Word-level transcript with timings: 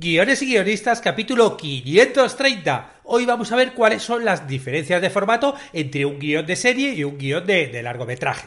Guiones 0.00 0.40
y 0.42 0.46
guionistas 0.46 1.00
capítulo 1.00 1.56
530. 1.56 3.00
Hoy 3.02 3.26
vamos 3.26 3.50
a 3.50 3.56
ver 3.56 3.72
cuáles 3.72 4.00
son 4.00 4.24
las 4.24 4.46
diferencias 4.46 5.02
de 5.02 5.10
formato 5.10 5.56
entre 5.72 6.06
un 6.06 6.20
guion 6.20 6.46
de 6.46 6.54
serie 6.54 6.94
y 6.94 7.02
un 7.02 7.18
guion 7.18 7.44
de, 7.44 7.82
largometraje. 7.82 8.46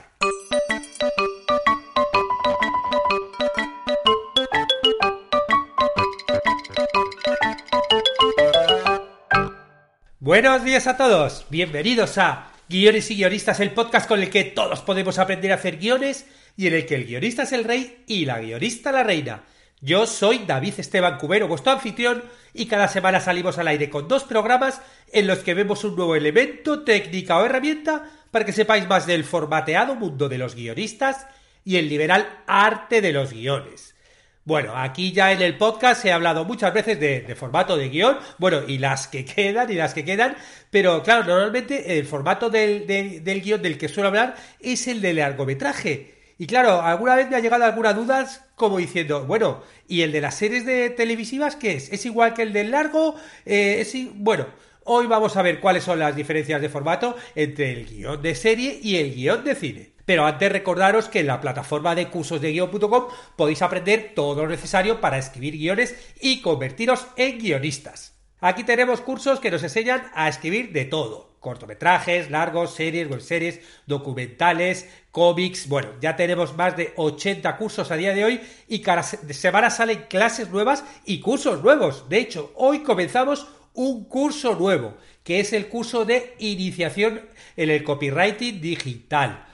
Buenos 10.21 10.63
días 10.63 10.87
a 10.87 10.95
todos, 10.95 11.47
bienvenidos 11.49 12.17
a 12.17 12.53
Guiones 12.69 13.11
y 13.11 13.17
Guionistas, 13.17 13.59
el 13.59 13.71
podcast 13.71 14.07
con 14.07 14.21
el 14.21 14.29
que 14.29 14.45
todos 14.45 14.79
podemos 14.79 15.19
aprender 15.19 15.51
a 15.51 15.55
hacer 15.55 15.79
guiones 15.79 16.27
y 16.55 16.67
en 16.67 16.75
el 16.75 16.85
que 16.85 16.95
el 16.95 17.05
guionista 17.05 17.43
es 17.43 17.51
el 17.51 17.65
rey 17.65 18.05
y 18.07 18.23
la 18.23 18.39
guionista 18.39 18.93
la 18.93 19.03
reina. 19.03 19.43
Yo 19.83 20.05
soy 20.05 20.43
David 20.45 20.75
Esteban 20.77 21.17
Cubero, 21.17 21.47
vuestro 21.47 21.71
anfitrión, 21.71 22.23
y 22.53 22.67
cada 22.67 22.87
semana 22.87 23.19
salimos 23.19 23.57
al 23.57 23.67
aire 23.67 23.89
con 23.89 24.07
dos 24.07 24.23
programas 24.23 24.79
en 25.11 25.25
los 25.25 25.39
que 25.39 25.55
vemos 25.55 25.83
un 25.83 25.95
nuevo 25.95 26.15
elemento, 26.15 26.83
técnica 26.83 27.39
o 27.39 27.45
herramienta 27.45 28.05
para 28.29 28.45
que 28.45 28.53
sepáis 28.53 28.87
más 28.87 29.07
del 29.07 29.23
formateado 29.23 29.95
mundo 29.95 30.29
de 30.29 30.37
los 30.37 30.53
guionistas 30.53 31.25
y 31.65 31.77
el 31.77 31.89
liberal 31.89 32.43
arte 32.45 33.01
de 33.01 33.11
los 33.11 33.33
guiones. 33.33 33.95
Bueno, 34.43 34.77
aquí 34.77 35.13
ya 35.13 35.31
en 35.31 35.41
el 35.41 35.57
podcast 35.57 36.05
he 36.05 36.11
hablado 36.11 36.45
muchas 36.45 36.75
veces 36.75 36.99
de, 36.99 37.35
formato 37.35 37.75
de 37.75 37.89
guion, 37.89 38.19
bueno, 38.37 38.61
y 38.67 38.77
las 38.77 39.07
que 39.07 39.25
quedan 39.25 39.71
y 39.71 39.75
las 39.75 39.95
que 39.95 40.05
quedan, 40.05 40.35
pero 40.69 41.01
claro, 41.01 41.23
normalmente 41.23 41.97
el 41.97 42.05
formato 42.05 42.51
del, 42.51 42.85
del 42.85 43.41
guion 43.41 43.63
del 43.63 43.79
que 43.79 43.89
suelo 43.89 44.09
hablar 44.09 44.35
es 44.59 44.87
el 44.87 45.01
de 45.01 45.13
largometraje. 45.15 46.20
Y 46.41 46.47
claro, 46.47 46.81
alguna 46.81 47.15
vez 47.15 47.29
me 47.29 47.35
ha 47.35 47.39
llegado 47.39 47.65
alguna 47.65 47.93
duda 47.93 48.27
como 48.55 48.79
diciendo, 48.79 49.27
bueno, 49.27 49.61
¿y 49.87 50.01
el 50.01 50.11
de 50.11 50.21
las 50.21 50.33
series 50.33 50.65
de 50.65 50.89
televisivas 50.89 51.55
qué 51.55 51.73
es? 51.73 51.93
¿Es 51.93 52.03
igual 52.07 52.33
que 52.33 52.41
el 52.41 52.51
del 52.51 52.71
largo? 52.71 53.13
Eh, 53.45 54.09
bueno, 54.15 54.47
hoy 54.85 55.05
vamos 55.05 55.37
a 55.37 55.43
ver 55.43 55.59
cuáles 55.59 55.83
son 55.83 55.99
las 55.99 56.15
diferencias 56.15 56.59
de 56.59 56.67
formato 56.67 57.15
entre 57.35 57.73
el 57.73 57.85
guion 57.85 58.23
de 58.23 58.33
serie 58.33 58.79
y 58.81 58.95
el 58.95 59.13
guion 59.13 59.43
de 59.43 59.53
cine. 59.53 59.91
Pero 60.03 60.25
antes 60.25 60.51
recordaros 60.51 61.09
que 61.09 61.19
en 61.19 61.27
la 61.27 61.39
plataforma 61.41 61.93
de 61.93 62.07
cursos 62.07 62.41
de 62.41 62.53
guión.com 62.53 63.05
podéis 63.35 63.61
aprender 63.61 64.13
todo 64.15 64.41
lo 64.41 64.49
necesario 64.49 64.99
para 64.99 65.19
escribir 65.19 65.53
guiones 65.53 65.95
y 66.21 66.41
convertiros 66.41 67.05
en 67.17 67.37
guionistas. 67.37 68.19
Aquí 68.41 68.63
tenemos 68.63 69.01
cursos 69.01 69.39
que 69.39 69.51
nos 69.51 69.61
enseñan 69.61 70.09
a 70.15 70.27
escribir 70.27 70.73
de 70.73 70.85
todo 70.85 71.31
cortometrajes, 71.41 72.29
largos, 72.29 72.75
series, 72.75 73.09
webseries, 73.09 73.59
documentales, 73.87 74.87
cómics. 75.11 75.67
Bueno, 75.67 75.89
ya 75.99 76.15
tenemos 76.15 76.55
más 76.55 76.77
de 76.77 76.93
80 76.95 77.57
cursos 77.57 77.91
a 77.91 77.95
día 77.95 78.13
de 78.13 78.23
hoy 78.23 78.41
y 78.67 78.79
cada 78.79 79.03
semana 79.03 79.71
salen 79.71 80.05
clases 80.07 80.49
nuevas 80.49 80.85
y 81.03 81.19
cursos 81.19 81.63
nuevos. 81.63 82.07
De 82.09 82.19
hecho, 82.19 82.51
hoy 82.55 82.83
comenzamos 82.83 83.47
un 83.73 84.05
curso 84.05 84.55
nuevo, 84.55 84.95
que 85.23 85.39
es 85.39 85.51
el 85.53 85.67
curso 85.67 86.05
de 86.05 86.35
iniciación 86.37 87.21
en 87.57 87.69
el 87.71 87.83
copywriting 87.83 88.61
digital. 88.61 89.45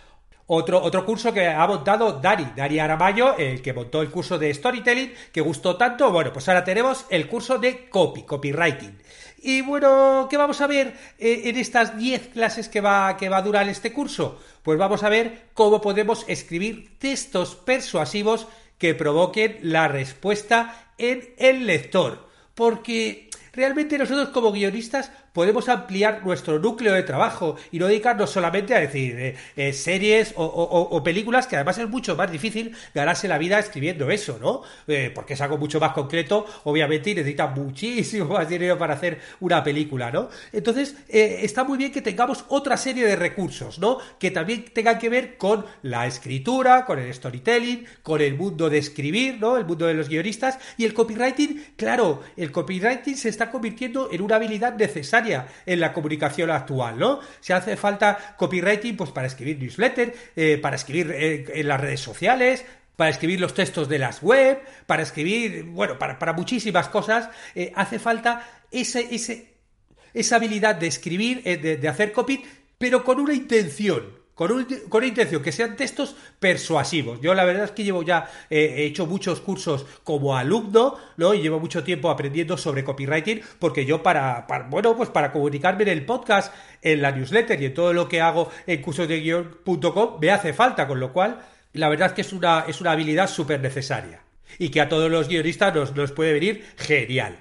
Otro, 0.49 0.81
otro 0.81 1.05
curso 1.05 1.33
que 1.33 1.45
ha 1.45 1.67
montado 1.67 2.13
Dani, 2.13 2.53
Dani 2.55 2.79
Aramayo, 2.79 3.35
el 3.37 3.61
que 3.61 3.73
montó 3.73 4.01
el 4.01 4.09
curso 4.09 4.39
de 4.39 4.53
storytelling, 4.53 5.13
que 5.33 5.41
gustó 5.41 5.75
tanto. 5.75 6.09
Bueno, 6.09 6.31
pues 6.31 6.47
ahora 6.47 6.63
tenemos 6.63 7.05
el 7.09 7.27
curso 7.27 7.57
de 7.57 7.89
copy, 7.89 8.23
copywriting. 8.23 8.97
Y 9.39 9.59
bueno, 9.61 10.27
¿qué 10.29 10.37
vamos 10.37 10.61
a 10.61 10.67
ver 10.67 10.95
eh, 11.19 11.41
en 11.45 11.57
estas 11.57 11.97
10 11.97 12.29
clases 12.29 12.69
que 12.69 12.79
va, 12.79 13.17
que 13.17 13.27
va 13.27 13.37
a 13.37 13.41
durar 13.41 13.67
este 13.67 13.91
curso? 13.91 14.39
Pues 14.63 14.79
vamos 14.79 15.03
a 15.03 15.09
ver 15.09 15.49
cómo 15.53 15.81
podemos 15.81 16.23
escribir 16.29 16.97
textos 16.97 17.55
persuasivos 17.55 18.47
que 18.77 18.95
provoquen 18.95 19.59
la 19.61 19.89
respuesta 19.89 20.93
en 20.97 21.33
el 21.37 21.67
lector. 21.67 22.29
Porque 22.55 23.29
realmente 23.51 23.97
nosotros 23.97 24.29
como 24.29 24.53
guionistas 24.53 25.11
podemos 25.37 25.69
ampliar 25.69 26.25
nuestro 26.25 26.57
núcleo 26.57 26.93
de 26.93 27.03
trabajo 27.03 27.57
y 27.71 27.77
no 27.77 27.85
dedicarnos 27.85 28.31
solamente 28.31 28.73
a 28.73 28.79
decir 28.79 29.19
eh, 29.19 29.35
eh, 29.55 29.71
series 29.71 30.33
o, 30.35 31.03
películas, 31.03 31.45
que 31.45 31.55
además 31.55 31.77
es 31.77 31.87
mucho 31.87 32.15
más 32.15 32.31
difícil 32.31 32.75
ganarse 32.95 33.27
la 33.27 33.37
vida 33.37 33.59
escribiendo 33.59 34.09
eso, 34.09 34.39
¿no? 34.41 34.63
Eh, 34.87 35.11
porque 35.13 35.35
es 35.35 35.41
algo 35.41 35.59
mucho 35.59 35.79
más 35.79 35.91
concreto, 35.91 36.47
obviamente, 36.63 37.11
y 37.11 37.13
necesita 37.13 37.45
muchísimo 37.45 38.25
más 38.33 38.49
dinero 38.49 38.79
para 38.79 38.95
hacer 38.95 39.19
una 39.39 39.63
película, 39.63 40.09
¿no? 40.09 40.29
Entonces, 40.51 40.95
está 41.07 41.63
muy 41.63 41.77
bien 41.77 41.91
que 41.91 42.01
tengamos 42.01 42.43
otra 42.47 42.75
serie 42.75 43.05
de 43.05 43.15
recursos, 43.15 43.77
¿no? 43.77 43.99
Que 44.17 44.31
también 44.31 44.65
tengan 44.73 44.97
que 44.97 45.09
ver 45.09 45.37
con 45.37 45.67
la 45.83 46.07
escritura, 46.07 46.83
con 46.83 46.97
el 46.97 47.13
storytelling, 47.13 47.85
con 48.01 48.21
el 48.21 48.33
mundo 48.33 48.71
de 48.71 48.79
escribir, 48.79 49.37
¿no? 49.39 49.55
El 49.55 49.65
mundo 49.65 49.85
de 49.85 49.93
los 49.93 50.09
guionistas 50.09 50.57
y 50.77 50.85
el 50.85 50.95
copywriting, 50.95 51.63
claro, 51.75 52.23
el 52.35 52.51
copywriting 52.51 53.15
se 53.15 53.29
está 53.29 53.51
convirtiendo 53.51 54.09
en 54.11 54.21
una 54.21 54.37
habilidad 54.37 54.75
necesaria 54.75 55.26
en 55.65 55.79
la 55.79 55.93
comunicación 55.93 56.49
actual, 56.49 56.97
¿no? 56.97 57.19
Si 57.39 57.53
hace 57.53 57.77
falta 57.77 58.35
copywriting, 58.37 58.97
pues 58.97 59.11
para 59.11 59.27
escribir 59.27 59.59
newsletter, 59.59 60.13
eh, 60.35 60.57
para 60.61 60.75
escribir 60.75 61.11
eh, 61.11 61.45
en 61.53 61.67
las 61.67 61.79
redes 61.79 61.99
sociales, 61.99 62.65
para 62.95 63.09
escribir 63.09 63.39
los 63.39 63.53
textos 63.53 63.87
de 63.87 63.99
las 63.99 64.21
web, 64.21 64.59
para 64.85 65.03
escribir, 65.03 65.63
bueno, 65.63 65.99
para, 65.99 66.33
muchísimas 66.33 66.89
cosas, 66.89 67.29
eh, 67.53 67.71
hace 67.75 67.99
falta 67.99 68.47
esa 68.71 70.35
habilidad 70.35 70.75
de 70.75 70.87
escribir, 70.87 71.43
de 71.43 71.87
hacer 71.87 72.11
copy, 72.11 72.43
pero 72.77 73.03
con 73.03 73.19
una 73.19 73.33
intención, 73.33 74.16
con, 74.37 74.51
una 74.51 75.07
intención, 75.07 75.41
que 75.41 75.51
sean 75.51 75.75
textos 75.75 76.15
persuasivos. 76.39 77.19
Yo 77.21 77.33
la 77.33 77.43
verdad 77.43 77.63
es 77.63 77.71
que 77.71 77.83
llevo 77.83 78.03
ya, 78.03 78.29
eh, 78.51 78.75
he 78.77 78.85
hecho 78.85 79.07
muchos 79.07 79.41
cursos 79.41 79.83
como 80.03 80.37
alumno, 80.37 80.95
¿no? 81.17 81.33
Y 81.33 81.41
llevo 81.41 81.59
mucho 81.59 81.83
tiempo 81.83 82.11
aprendiendo 82.11 82.55
sobre 82.55 82.83
copywriting, 82.83 83.41
porque 83.57 83.83
yo 83.83 84.03
para, 84.03 84.45
bueno, 84.69 84.95
pues 84.95 85.09
para 85.09 85.31
comunicarme 85.31 85.83
en 85.83 85.89
el 85.89 86.05
podcast, 86.05 86.53
en 86.83 87.01
la 87.01 87.11
newsletter 87.11 87.59
y 87.59 87.65
en 87.65 87.73
todo 87.73 87.93
lo 87.93 88.07
que 88.07 88.21
hago 88.21 88.51
en 88.67 88.79
cursosdeguion.com 88.83 90.19
me 90.21 90.29
hace 90.29 90.53
falta, 90.53 90.85
con 90.85 90.99
lo 90.99 91.11
cual 91.11 91.41
la 91.73 91.89
verdad 91.89 92.09
es 92.09 92.13
que 92.13 92.21
es 92.21 92.31
una, 92.31 92.65
es 92.67 92.79
una 92.79 92.91
habilidad 92.91 93.27
súper 93.27 93.59
necesaria. 93.59 94.21
Y 94.59 94.69
que 94.69 94.81
a 94.81 94.87
todos 94.87 95.09
los 95.09 95.27
guionistas 95.27 95.73
nos, 95.73 95.95
nos 95.95 96.11
puede 96.11 96.33
venir 96.33 96.63
genial. 96.77 97.39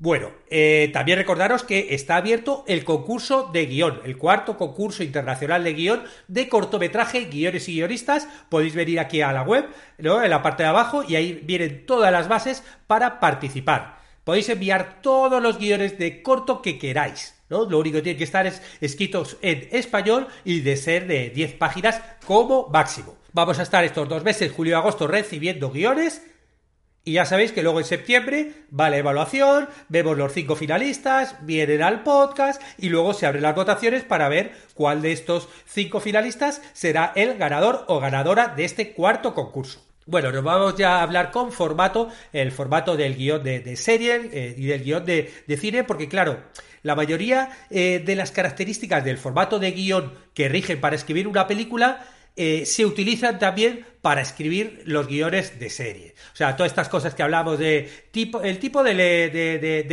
Bueno, 0.00 0.30
eh, 0.48 0.88
también 0.94 1.18
recordaros 1.18 1.62
que 1.62 1.94
está 1.94 2.16
abierto 2.16 2.64
el 2.66 2.84
concurso 2.84 3.50
de 3.52 3.66
guion, 3.66 4.00
el 4.06 4.16
cuarto 4.16 4.56
concurso 4.56 5.02
internacional 5.02 5.62
de 5.62 5.74
guion 5.74 6.04
de 6.26 6.48
cortometraje, 6.48 7.26
guiones 7.26 7.68
y 7.68 7.74
guionistas. 7.74 8.26
Podéis 8.48 8.74
venir 8.74 8.98
aquí 8.98 9.20
a 9.20 9.30
la 9.30 9.42
web, 9.42 9.66
¿no? 9.98 10.24
en 10.24 10.30
la 10.30 10.42
parte 10.42 10.62
de 10.62 10.70
abajo, 10.70 11.04
y 11.06 11.16
ahí 11.16 11.42
vienen 11.44 11.84
todas 11.84 12.10
las 12.10 12.28
bases 12.28 12.64
para 12.86 13.20
participar. 13.20 13.98
Podéis 14.24 14.48
enviar 14.48 15.02
todos 15.02 15.42
los 15.42 15.58
guiones 15.58 15.98
de 15.98 16.22
corto 16.22 16.62
que 16.62 16.78
queráis. 16.78 17.38
¿no? 17.50 17.66
Lo 17.66 17.78
único 17.78 17.96
que 17.96 18.02
tiene 18.02 18.18
que 18.18 18.24
estar 18.24 18.46
es 18.46 18.62
escritos 18.80 19.36
en 19.42 19.68
español 19.70 20.28
y 20.46 20.60
de 20.60 20.78
ser 20.78 21.06
de 21.08 21.28
10 21.28 21.56
páginas 21.56 22.00
como 22.24 22.68
máximo. 22.68 23.18
Vamos 23.34 23.58
a 23.58 23.64
estar 23.64 23.84
estos 23.84 24.08
dos 24.08 24.24
meses, 24.24 24.50
julio 24.50 24.72
y 24.72 24.76
agosto, 24.76 25.06
recibiendo 25.06 25.70
guiones 25.70 26.22
y 27.04 27.12
ya 27.12 27.24
sabéis 27.24 27.52
que 27.52 27.62
luego 27.62 27.80
en 27.80 27.86
septiembre 27.86 28.52
va 28.78 28.90
la 28.90 28.98
evaluación, 28.98 29.68
vemos 29.88 30.18
los 30.18 30.32
cinco 30.32 30.54
finalistas, 30.54 31.36
vienen 31.42 31.82
al 31.82 32.02
podcast 32.02 32.60
y 32.78 32.90
luego 32.90 33.14
se 33.14 33.26
abren 33.26 33.42
las 33.42 33.54
votaciones 33.54 34.04
para 34.04 34.28
ver 34.28 34.52
cuál 34.74 35.00
de 35.00 35.12
estos 35.12 35.48
cinco 35.64 36.00
finalistas 36.00 36.60
será 36.74 37.12
el 37.16 37.38
ganador 37.38 37.84
o 37.88 38.00
ganadora 38.00 38.48
de 38.48 38.64
este 38.64 38.92
cuarto 38.92 39.34
concurso. 39.34 39.82
Bueno, 40.06 40.32
nos 40.32 40.42
vamos 40.42 40.74
ya 40.76 40.98
a 40.98 41.02
hablar 41.02 41.30
con 41.30 41.52
formato, 41.52 42.08
el 42.32 42.52
formato 42.52 42.96
del 42.96 43.16
guion 43.16 43.42
de, 43.42 43.76
serie 43.76 44.28
eh, 44.32 44.54
y 44.58 44.66
del 44.66 44.82
guion 44.82 45.04
de, 45.04 45.30
cine, 45.58 45.84
porque 45.84 46.08
claro, 46.08 46.42
la 46.82 46.96
mayoría 46.96 47.50
eh, 47.70 48.02
de 48.04 48.16
las 48.16 48.30
características 48.30 49.04
del 49.04 49.18
formato 49.18 49.58
de 49.58 49.70
guion 49.70 50.12
que 50.34 50.48
rigen 50.48 50.80
para 50.80 50.96
escribir 50.96 51.28
una 51.28 51.46
película 51.46 52.04
eh, 52.36 52.64
se 52.66 52.86
utilizan 52.86 53.38
también 53.38 53.86
para 54.02 54.22
escribir 54.22 54.82
los 54.86 55.06
guiones 55.06 55.58
de 55.58 55.68
serie. 55.68 56.14
O 56.32 56.36
sea, 56.36 56.56
todas 56.56 56.72
estas 56.72 56.88
cosas 56.88 57.14
que 57.14 57.22
hablamos 57.22 57.58
de 57.58 57.90
tipo, 58.10 58.40
el 58.40 58.58
tipo 58.58 58.82
de, 58.82 58.94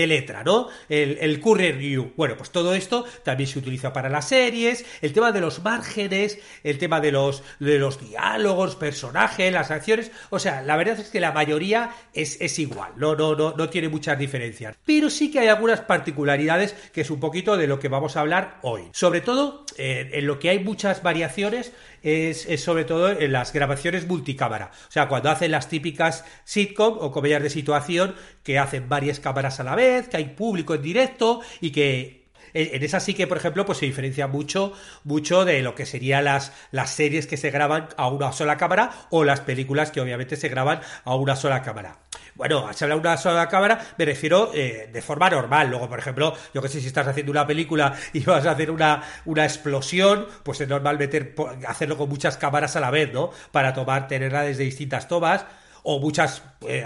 letra, 0.08 0.44
¿no? 0.44 0.70
El, 0.88 1.18
el 1.20 1.40
curry. 1.42 1.98
Bueno, 2.16 2.38
pues 2.38 2.52
todo 2.52 2.74
esto 2.74 3.06
también 3.24 3.50
se 3.50 3.60
utiliza 3.60 3.92
para 3.92 4.10
las 4.10 4.30
series, 4.30 4.86
el 5.02 5.12
tema 5.12 5.32
de 5.32 5.42
los 5.42 5.62
márgenes, 5.62 6.40
el 6.64 6.78
tema 6.78 7.02
de 7.02 7.12
los, 7.12 7.44
de 7.60 7.80
los 7.80 8.00
diálogos, 8.00 8.78
personajes, 8.78 9.52
las 9.52 9.72
acciones. 9.72 10.12
O 10.30 10.40
sea, 10.40 10.62
la 10.62 10.78
verdad 10.78 11.00
es 11.00 11.10
que 11.10 11.20
la 11.20 11.34
mayoría 11.34 11.92
es, 12.14 12.40
es 12.40 12.60
igual, 12.60 12.94
no, 12.96 13.16
no, 13.16 13.36
no, 13.36 13.56
no 13.58 13.70
tiene 13.70 13.90
muchas 13.90 14.18
diferencias. 14.18 14.78
Pero 14.86 15.10
sí 15.10 15.32
que 15.32 15.40
hay 15.40 15.48
algunas 15.48 15.82
particularidades 15.82 16.74
que 16.94 17.02
es 17.02 17.10
un 17.10 17.20
poquito 17.20 17.58
de 17.58 17.68
lo 17.68 17.80
que 17.80 17.90
vamos 17.90 18.16
a 18.16 18.22
hablar 18.22 18.60
hoy. 18.62 18.84
Sobre 18.94 19.20
todo, 19.20 19.66
eh, 19.78 20.12
en 20.14 20.28
lo 20.28 20.40
que 20.40 20.50
hay 20.50 20.60
muchas 20.60 21.04
variaciones 21.04 21.74
es, 22.04 22.48
sobre 22.62 22.86
todo 22.86 23.12
en 23.12 23.32
las 23.32 23.54
grabaciones 23.54 24.08
multicámara. 24.08 24.72
O 24.88 24.92
sea, 24.92 25.08
cuando 25.08 25.30
hacen 25.30 25.52
las 25.52 25.70
típicas 25.70 26.26
sitcom 26.44 26.98
o 27.00 27.12
comedias 27.12 27.44
de 27.44 27.50
situación 27.50 28.16
que 28.44 28.60
hacen 28.60 28.90
varias 28.90 29.20
cámaras 29.20 29.60
a 29.60 29.64
la 29.64 29.76
vez, 29.76 30.08
que 30.08 30.18
hay 30.18 30.26
público 30.26 30.76
en 30.76 30.82
directo 30.82 31.42
y 31.62 31.72
que 31.72 32.28
en 32.54 32.84
esa 32.84 33.00
sí 33.00 33.14
que, 33.14 33.28
por 33.28 33.38
ejemplo, 33.38 33.66
pues 33.66 33.78
se 33.78 33.86
diferencia 33.86 34.28
mucho, 34.28 34.74
mucho 35.04 35.46
de 35.46 35.62
lo 35.62 35.76
que 35.76 35.86
serían 35.86 36.26
las, 36.26 36.54
las 36.72 36.90
series 36.90 37.28
que 37.28 37.38
se 37.38 37.52
graban 37.52 37.90
a 37.98 38.08
una 38.08 38.32
sola 38.32 38.58
cámara 38.58 38.92
o 39.10 39.24
las 39.24 39.42
películas 39.42 39.92
que 39.92 40.02
obviamente 40.02 40.36
se 40.36 40.50
graban 40.50 40.82
a 41.04 41.16
una 41.16 41.36
sola 41.36 41.62
cámara. 41.62 42.00
Bueno, 42.38 42.72
se 42.72 42.86
habla 42.86 42.96
una 42.96 43.18
sola 43.18 43.50
cámara, 43.50 43.80
me 43.98 44.06
refiero 44.06 44.52
eh, 44.54 44.90
de 44.94 45.02
forma 45.02 45.30
normal. 45.30 45.70
Luego, 45.70 45.90
por 45.90 46.00
ejemplo, 46.00 46.36
yo 46.54 46.62
que 46.62 46.70
sé, 46.70 46.80
si 46.80 46.88
estás 46.88 47.08
haciendo 47.08 47.32
una 47.32 47.48
película 47.48 47.94
y 48.14 48.24
vas 48.24 48.46
a 48.46 48.52
hacer 48.52 48.72
una, 48.72 49.04
una 49.26 49.44
explosión, 49.44 50.28
pues 50.44 50.62
es 50.62 50.70
normal 50.70 50.98
meter, 51.00 51.34
hacerlo 51.68 51.98
con 51.98 52.10
muchas 52.10 52.38
cámaras 52.38 52.76
a 52.76 52.80
la 52.80 52.92
vez, 52.92 53.12
¿no? 53.12 53.32
Para 53.52 53.74
tomar, 53.74 54.08
tenerla 54.08 54.44
desde 54.44 54.64
distintas 54.64 55.08
tomas 55.08 55.46
o 55.90 56.00
muchas 56.00 56.44
eh, 56.68 56.84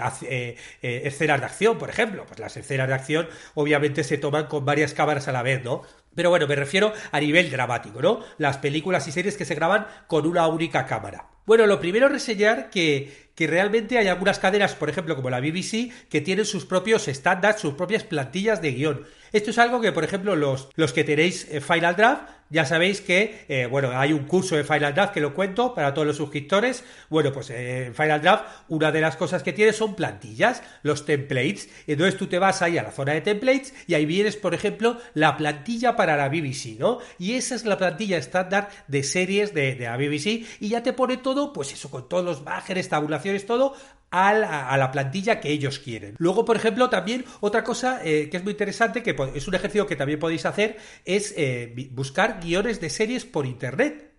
eh, 0.80 1.02
escenas 1.04 1.40
de 1.40 1.46
acción, 1.46 1.76
por 1.76 1.90
ejemplo. 1.90 2.24
Pues 2.26 2.38
las 2.38 2.56
escenas 2.56 2.88
de 2.88 2.94
acción 2.94 3.28
obviamente 3.54 4.04
se 4.04 4.16
toman 4.16 4.46
con 4.46 4.64
varias 4.64 4.94
cámaras 4.94 5.28
a 5.28 5.32
la 5.32 5.42
vez, 5.42 5.62
¿no? 5.62 5.82
Pero 6.14 6.30
bueno, 6.30 6.46
me 6.46 6.56
refiero 6.56 6.92
a 7.10 7.20
nivel 7.20 7.50
dramático, 7.50 8.00
¿no? 8.00 8.20
Las 8.38 8.58
películas 8.58 9.06
y 9.08 9.12
series 9.12 9.36
que 9.36 9.44
se 9.44 9.54
graban 9.54 9.86
con 10.06 10.26
una 10.26 10.46
única 10.46 10.86
cámara. 10.86 11.26
Bueno, 11.44 11.66
lo 11.66 11.80
primero 11.80 12.06
es 12.06 12.12
reseñar 12.12 12.70
que, 12.70 13.21
que 13.34 13.46
realmente 13.46 13.98
hay 13.98 14.08
algunas 14.08 14.38
cadenas, 14.38 14.74
por 14.74 14.90
ejemplo, 14.90 15.16
como 15.16 15.30
la 15.30 15.40
BBC, 15.40 15.90
que 16.08 16.20
tienen 16.20 16.44
sus 16.44 16.66
propios 16.66 17.08
estándares, 17.08 17.60
sus 17.60 17.74
propias 17.74 18.04
plantillas 18.04 18.60
de 18.60 18.72
guion. 18.72 19.06
Esto 19.32 19.50
es 19.50 19.58
algo 19.58 19.80
que, 19.80 19.92
por 19.92 20.04
ejemplo, 20.04 20.36
los, 20.36 20.68
los 20.74 20.92
que 20.92 21.04
tenéis 21.04 21.48
eh, 21.50 21.62
Final 21.62 21.96
Draft, 21.96 22.22
ya 22.50 22.66
sabéis 22.66 23.00
que, 23.00 23.46
eh, 23.48 23.64
bueno, 23.64 23.98
hay 23.98 24.12
un 24.12 24.24
curso 24.24 24.56
de 24.56 24.64
Final 24.64 24.92
Draft 24.92 25.14
que 25.14 25.20
lo 25.22 25.32
cuento 25.32 25.74
para 25.74 25.94
todos 25.94 26.06
los 26.06 26.18
suscriptores. 26.18 26.84
Bueno, 27.08 27.32
pues 27.32 27.48
eh, 27.48 27.86
en 27.86 27.94
Final 27.94 28.20
Draft, 28.20 28.44
una 28.68 28.92
de 28.92 29.00
las 29.00 29.16
cosas 29.16 29.42
que 29.42 29.54
tiene 29.54 29.72
son 29.72 29.94
plantillas, 29.94 30.62
los 30.82 31.06
templates. 31.06 31.70
Entonces 31.86 32.18
tú 32.18 32.26
te 32.26 32.38
vas 32.38 32.60
ahí 32.60 32.76
a 32.76 32.82
la 32.82 32.90
zona 32.90 33.14
de 33.14 33.22
templates 33.22 33.72
y 33.86 33.94
ahí 33.94 34.04
vienes, 34.04 34.36
por 34.36 34.52
ejemplo, 34.52 34.98
la 35.14 35.38
plantilla 35.38 35.96
para 35.96 36.14
la 36.18 36.28
BBC, 36.28 36.78
¿no? 36.78 36.98
Y 37.18 37.32
esa 37.32 37.54
es 37.54 37.64
la 37.64 37.78
plantilla 37.78 38.18
estándar 38.18 38.68
de 38.86 39.02
series 39.02 39.54
de, 39.54 39.74
de 39.74 39.84
la 39.84 39.96
BBC 39.96 40.44
y 40.60 40.68
ya 40.68 40.82
te 40.82 40.92
pone 40.92 41.16
todo, 41.16 41.54
pues 41.54 41.72
eso, 41.72 41.90
con 41.90 42.06
todos 42.06 42.22
los 42.22 42.42
márgenes, 42.42 42.90
tabulaciones, 42.90 43.46
todo 43.46 43.74
a 44.12 44.76
la, 44.76 44.90
plantilla 44.92 45.40
que 45.40 45.50
ellos 45.50 45.78
quieren. 45.78 46.14
Luego, 46.18 46.44
por 46.44 46.54
ejemplo, 46.56 46.90
también 46.90 47.24
otra 47.40 47.64
cosa 47.64 48.00
eh, 48.04 48.28
que 48.30 48.36
es 48.36 48.44
muy 48.44 48.52
interesante, 48.52 49.02
que 49.02 49.16
es 49.34 49.48
un 49.48 49.54
ejercicio 49.54 49.86
que 49.86 49.96
también 49.96 50.18
podéis 50.18 50.44
hacer, 50.44 50.76
es 51.06 51.32
eh, 51.36 51.74
buscar 51.92 52.38
guiones 52.40 52.78
de 52.80 52.90
series 52.90 53.24
por 53.24 53.46
internet. 53.46 54.10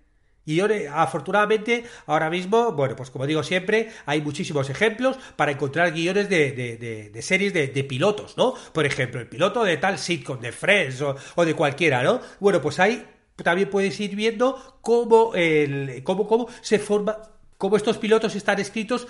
Y 0.45 0.59
afortunadamente, 0.59 1.85
ahora 2.05 2.29
mismo, 2.29 2.73
bueno, 2.73 2.97
pues 2.97 3.09
como 3.11 3.25
digo 3.25 3.43
siempre, 3.43 3.91
hay 4.05 4.21
muchísimos 4.21 4.69
ejemplos 4.69 5.17
para 5.37 5.53
encontrar 5.53 5.93
guiones 5.93 6.27
de, 6.27 7.17
series 7.21 7.53
de, 7.53 7.83
pilotos, 7.85 8.35
¿no? 8.35 8.53
Por 8.73 8.85
ejemplo, 8.85 9.21
el 9.21 9.29
piloto 9.29 9.63
de 9.63 9.77
tal 9.77 9.97
sitcom, 9.97 10.41
de 10.41 10.51
Friends 10.51 11.01
o, 11.01 11.45
de 11.45 11.53
cualquiera, 11.53 12.03
¿no? 12.03 12.19
Bueno, 12.41 12.61
pues 12.61 12.79
ahí 12.79 13.05
también 13.37 13.69
puedes 13.69 13.97
ir 14.01 14.17
viendo 14.17 14.79
cómo, 14.81 15.33
el, 15.33 16.03
cómo, 16.03 16.27
cómo 16.27 16.49
se 16.61 16.77
forma 16.77 17.32
cómo 17.63 17.77
estos 17.77 17.97
pilotos 17.97 18.35
están 18.35 18.59
escritos 18.59 19.07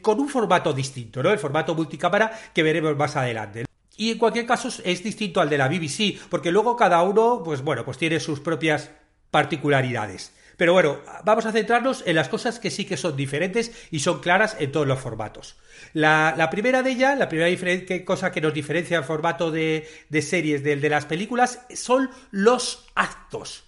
con 0.00 0.18
un 0.18 0.28
formato 0.28 0.72
distinto, 0.72 1.22
¿no? 1.22 1.30
El 1.30 1.38
formato 1.38 1.72
multicámara 1.72 2.36
que 2.52 2.64
veremos 2.64 2.96
más 2.96 3.14
adelante. 3.14 3.64
Y 3.96 4.10
en 4.10 4.18
cualquier 4.18 4.44
caso 4.44 4.70
es 4.84 5.04
distinto 5.04 5.40
al 5.40 5.48
de 5.48 5.56
la 5.56 5.68
BBC, 5.68 6.18
porque 6.28 6.50
luego 6.50 6.74
cada 6.74 7.00
uno, 7.04 7.42
pues 7.44 7.62
bueno, 7.62 7.84
pues 7.84 7.98
tiene 7.98 8.18
sus 8.18 8.40
propias 8.40 8.90
particularidades. 9.30 10.34
Pero 10.56 10.72
bueno, 10.72 10.98
vamos 11.24 11.46
a 11.46 11.52
centrarnos 11.52 12.02
en 12.04 12.16
las 12.16 12.28
cosas 12.28 12.58
que 12.58 12.72
sí 12.72 12.86
que 12.86 12.96
son 12.96 13.16
diferentes 13.16 13.70
y 13.92 14.00
son 14.00 14.18
claras 14.18 14.56
en 14.58 14.72
todos 14.72 14.88
los 14.88 14.98
formatos. 14.98 15.54
La, 15.92 16.48
primera 16.50 16.82
de 16.82 16.90
ellas, 16.90 17.16
la 17.16 17.28
primera 17.28 17.56
cosa 18.04 18.32
que 18.32 18.40
nos 18.40 18.52
diferencia 18.52 18.98
el 18.98 19.04
formato 19.04 19.52
de, 19.52 19.86
de 20.08 20.22
series 20.22 20.64
del 20.64 20.80
de 20.80 20.88
las 20.88 21.06
películas 21.06 21.60
son 21.72 22.10
los 22.32 22.84
actos 22.96 23.62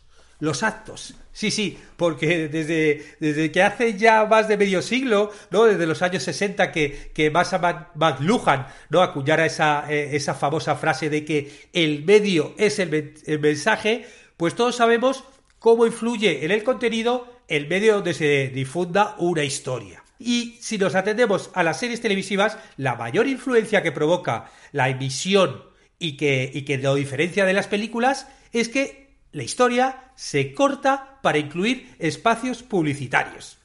los 0.44 0.62
actos. 0.62 1.14
Sí, 1.34 1.50
sí, 1.50 1.76
porque 1.96 2.46
desde, 2.46 3.04
desde 3.18 3.50
que 3.50 3.60
hace 3.60 3.98
ya 3.98 4.24
más 4.24 4.46
de 4.46 4.56
medio 4.56 4.80
siglo, 4.80 5.32
¿no? 5.50 5.64
Desde 5.64 5.84
los 5.84 6.00
años 6.00 6.22
60 6.22 6.70
que, 6.70 7.10
que 7.12 7.28
Massa 7.32 7.90
McLuhan, 7.96 8.68
¿no? 8.88 9.02
Acuñara 9.02 9.44
esa, 9.44 9.84
eh, 9.92 10.14
esa 10.14 10.34
famosa 10.34 10.76
frase 10.76 11.10
de 11.10 11.24
que 11.24 11.68
el 11.72 12.04
medio 12.04 12.54
es 12.56 12.78
el, 12.78 13.14
el 13.26 13.40
mensaje, 13.40 14.06
pues 14.36 14.54
todos 14.54 14.76
sabemos 14.76 15.24
cómo 15.58 15.86
influye 15.86 16.44
en 16.44 16.52
el 16.52 16.62
contenido 16.62 17.26
el 17.48 17.66
medio 17.66 17.94
donde 17.94 18.14
se 18.14 18.52
difunda 18.54 19.16
una 19.18 19.42
historia. 19.42 20.04
Y 20.20 20.56
si 20.60 20.78
nos 20.78 20.94
atendemos 20.94 21.50
a 21.54 21.64
las 21.64 21.80
series 21.80 22.00
televisivas, 22.00 22.58
la 22.76 22.94
mayor 22.94 23.26
influencia 23.26 23.82
que 23.82 23.90
provoca 23.90 24.52
la 24.70 24.88
emisión 24.88 25.64
y 25.98 26.16
que, 26.16 26.48
y 26.54 26.62
que 26.62 26.78
lo 26.78 26.94
diferencia 26.94 27.44
de 27.44 27.54
las 27.54 27.66
películas 27.66 28.28
es 28.52 28.68
que 28.68 29.03
la 29.34 29.42
historia 29.42 30.12
se 30.14 30.54
corta 30.54 31.18
para 31.20 31.38
incluir 31.38 31.94
espacios 31.98 32.62
publicitarios. 32.62 33.58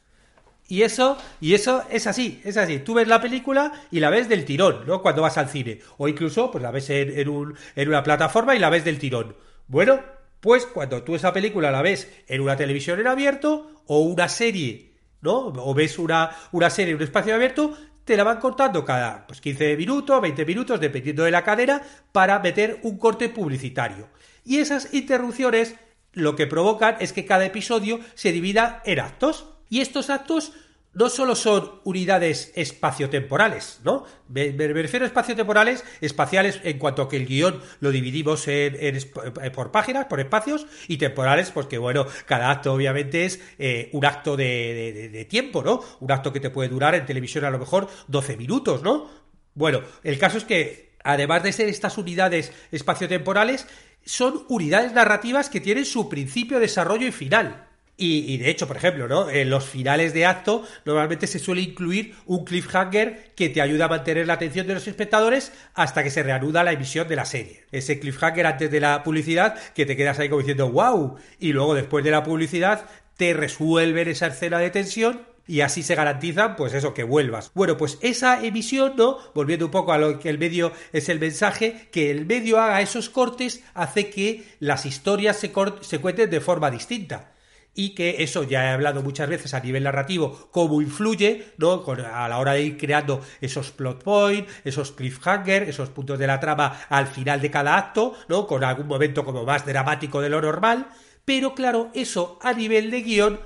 Y 0.68 0.82
eso, 0.82 1.18
y 1.40 1.54
eso 1.54 1.84
es 1.90 2.06
así, 2.06 2.42
es 2.44 2.58
así. 2.58 2.80
Tú 2.80 2.96
ves 2.96 3.08
la 3.08 3.22
película 3.22 3.72
y 3.92 4.00
la 4.00 4.10
ves 4.10 4.28
del 4.28 4.46
tirón, 4.46 4.86
¿no? 4.86 5.02
Cuando 5.02 5.22
vas 5.22 5.38
al 5.38 5.50
cine. 5.50 5.80
O 5.98 6.08
incluso, 6.08 6.52
pues 6.52 6.62
la 6.62 6.72
ves 6.72 6.90
en, 6.90 7.30
una 7.30 8.04
plataforma 8.04 8.56
y 8.56 8.60
la 8.60 8.70
ves 8.70 8.84
del 8.84 9.00
tirón. 9.00 9.36
Bueno, 9.68 10.00
pues 10.40 10.66
cuando 10.66 11.04
tú 11.04 11.16
esa 11.16 11.34
película 11.34 11.72
la 11.72 11.82
ves 11.82 12.12
en 12.28 12.42
una 12.42 12.56
televisión 12.56 13.00
en 13.00 13.08
abierto 13.08 13.84
o 13.88 14.00
una 14.02 14.28
serie, 14.28 14.94
¿no? 15.22 15.48
O 15.48 15.74
ves 15.74 15.98
una, 16.00 16.32
una 16.52 16.70
serie 16.70 16.92
en 16.92 16.98
un 16.98 17.04
espacio 17.04 17.34
abierto, 17.34 17.76
te 18.06 18.18
la 18.18 18.24
van 18.24 18.40
cortando 18.40 18.84
cada 18.84 19.28
pues, 19.28 19.40
15 19.40 19.78
minutos, 19.78 20.20
20 20.20 20.46
minutos, 20.46 20.80
dependiendo 20.80 21.24
de 21.24 21.32
la 21.32 21.44
cadena, 21.44 21.82
para 22.12 22.40
meter 22.40 22.80
un 22.84 22.98
corte 22.98 23.30
publicitario. 23.30 24.08
Y 24.46 24.60
esas 24.60 24.94
interrupciones 24.94 25.76
lo 26.14 26.36
que 26.36 26.48
provocan 26.48 26.98
es 27.00 27.14
que 27.14 27.26
cada 27.26 27.46
episodio 27.46 28.00
se 28.16 28.32
divida 28.32 28.82
en 28.86 29.00
actos. 29.00 29.46
Y 29.70 29.82
estos 29.82 30.10
actos 30.10 30.54
no 30.94 31.10
solo 31.10 31.36
son 31.36 31.80
unidades 31.84 32.52
espaciotemporales, 32.56 33.80
¿no? 33.84 34.06
Me, 34.28 34.52
refiero 34.52 35.06
a 35.06 35.08
espaciotemporales, 35.08 35.86
espaciales 36.02 36.60
en 36.64 36.80
cuanto 36.80 37.04
a 37.04 37.10
que 37.10 37.18
el 37.18 37.28
guion 37.28 37.62
lo 37.80 37.92
dividimos 37.92 38.48
en, 38.48 38.98
por 39.54 39.72
páginas, 39.72 40.06
por 40.06 40.20
espacios, 40.20 40.66
y 40.88 40.98
temporales, 40.98 41.52
pues 41.52 41.68
que 41.68 41.78
bueno, 41.78 42.08
cada 42.26 42.50
acto 42.50 42.74
obviamente 42.74 43.26
es 43.26 43.40
eh, 43.60 43.90
un 43.94 44.06
acto 44.06 44.36
de, 44.36 45.10
de, 45.12 45.26
tiempo, 45.26 45.62
¿no? 45.62 45.82
Un 46.00 46.12
acto 46.12 46.34
que 46.34 46.40
te 46.40 46.50
puede 46.50 46.70
durar 46.70 46.96
en 46.96 47.06
televisión 47.06 47.46
a 47.46 47.52
lo 47.52 47.60
mejor 47.60 47.88
12 48.08 48.36
minutos, 48.36 48.82
¿no? 48.82 49.10
Bueno, 49.54 49.82
el 50.04 50.18
caso 50.18 50.40
es 50.40 50.44
que, 50.44 50.96
además 51.04 51.44
de 51.44 51.52
ser 51.52 51.70
estas 51.70 51.98
unidades 51.98 52.52
espaciotemporales, 52.72 53.68
son 54.06 54.46
unidades 54.50 54.94
narrativas 54.94 55.50
que 55.50 55.62
tienen 55.62 55.86
su 55.86 56.10
principio, 56.10 56.60
desarrollo 56.60 57.08
y 57.08 57.12
final. 57.12 57.68
Y, 58.02 58.38
de 58.38 58.50
hecho, 58.50 58.66
por 58.66 58.78
ejemplo, 58.78 59.10
¿no? 59.10 59.30
En 59.30 59.50
los 59.50 59.66
finales 59.66 60.14
de 60.14 60.26
acto 60.26 60.64
normalmente 60.86 61.28
se 61.28 61.38
suele 61.38 61.60
incluir 61.60 62.16
un 62.26 62.46
cliffhanger 62.46 63.34
que 63.36 63.50
te 63.50 63.62
ayuda 63.62 63.86
a 63.86 63.90
mantener 63.90 64.26
la 64.26 64.36
atención 64.36 64.66
de 64.68 64.74
los 64.74 64.88
espectadores 64.88 65.52
hasta 65.74 66.02
que 66.02 66.10
se 66.10 66.24
reanuda 66.24 66.64
la 66.64 66.72
emisión 66.72 67.10
de 67.10 67.18
la 67.18 67.26
serie. 67.26 67.66
Ese 67.74 68.00
cliffhanger 68.00 68.46
antes 68.46 68.72
de 68.72 68.80
la 68.80 69.04
publicidad 69.04 69.60
que 69.74 69.86
te 69.86 69.98
quedas 69.98 70.18
ahí 70.18 70.30
como 70.30 70.40
diciendo 70.40 70.72
wow 70.72 71.18
y 71.40 71.52
luego 71.52 71.74
después 71.74 72.06
de 72.06 72.12
la 72.12 72.24
publicidad 72.24 72.86
te 73.18 73.34
resuelven 73.34 74.08
esa 74.08 74.28
escena 74.28 74.60
de 74.60 74.70
tensión 74.70 75.20
y 75.50 75.62
así 75.62 75.82
se 75.82 75.96
garantiza, 75.96 76.56
pues 76.56 76.76
eso, 76.76 76.94
que 76.94 77.04
vuelvas. 77.04 77.50
Bueno, 77.56 77.76
pues 77.76 77.98
esa 78.02 78.46
emisión, 78.46 78.94
¿no? 78.96 79.18
Volviendo 79.34 79.66
un 79.66 79.72
poco 79.72 79.92
a 79.92 79.98
lo 79.98 80.20
que 80.20 80.30
el 80.30 80.38
medio 80.38 80.72
es 80.94 81.10
el 81.10 81.20
mensaje, 81.20 81.90
que 81.92 82.12
el 82.12 82.28
medio 82.28 82.62
haga 82.62 82.82
esos 82.82 83.10
cortes 83.10 83.64
hace 83.74 84.12
que 84.12 84.46
las 84.60 84.86
historias 84.86 85.38
se, 85.38 85.52
se 85.82 86.00
cuenten 86.00 86.30
de 86.30 86.40
forma 86.40 86.70
distinta 86.70 87.34
y 87.74 87.96
que 87.96 88.22
eso 88.22 88.44
ya 88.44 88.66
he 88.66 88.74
hablado 88.74 89.02
muchas 89.02 89.28
veces 89.28 89.56
a 89.56 89.60
nivel 89.60 89.86
narrativo, 89.86 90.50
cómo 90.52 90.84
influye, 90.84 91.54
¿no? 91.58 91.84
a 91.84 92.30
la 92.30 92.38
hora 92.38 92.54
de 92.54 92.62
ir 92.62 92.78
creando 92.78 93.22
esos 93.42 93.72
plot 93.72 94.04
points, 94.04 94.52
esos 94.64 94.92
cliffhanger, 94.92 95.64
esos 95.64 95.90
puntos 95.90 96.20
de 96.20 96.28
la 96.28 96.40
trama 96.40 96.80
al 96.90 97.08
final 97.08 97.42
de 97.42 97.50
cada 97.50 97.76
acto, 97.76 98.14
¿no? 98.28 98.46
Con 98.46 98.64
algún 98.64 98.86
momento 98.86 99.26
como 99.26 99.46
más 99.46 99.66
dramático 99.66 100.22
de 100.22 100.30
lo 100.30 100.42
normal, 100.42 100.90
pero 101.26 101.56
claro, 101.56 101.90
eso 101.96 102.38
a 102.44 102.54
nivel 102.54 102.92
de 102.92 103.02
guion 103.02 103.40